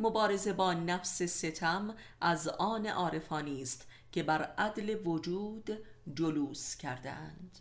مبارزه 0.00 0.52
با 0.52 0.74
نفس 0.74 1.22
ستم 1.22 1.94
از 2.20 2.48
آن 2.48 2.86
عارفانی 2.86 3.62
است 3.62 3.86
که 4.12 4.22
بر 4.22 4.42
عدل 4.42 5.06
وجود 5.06 5.70
جلوس 6.14 6.76
کردند 6.76 7.58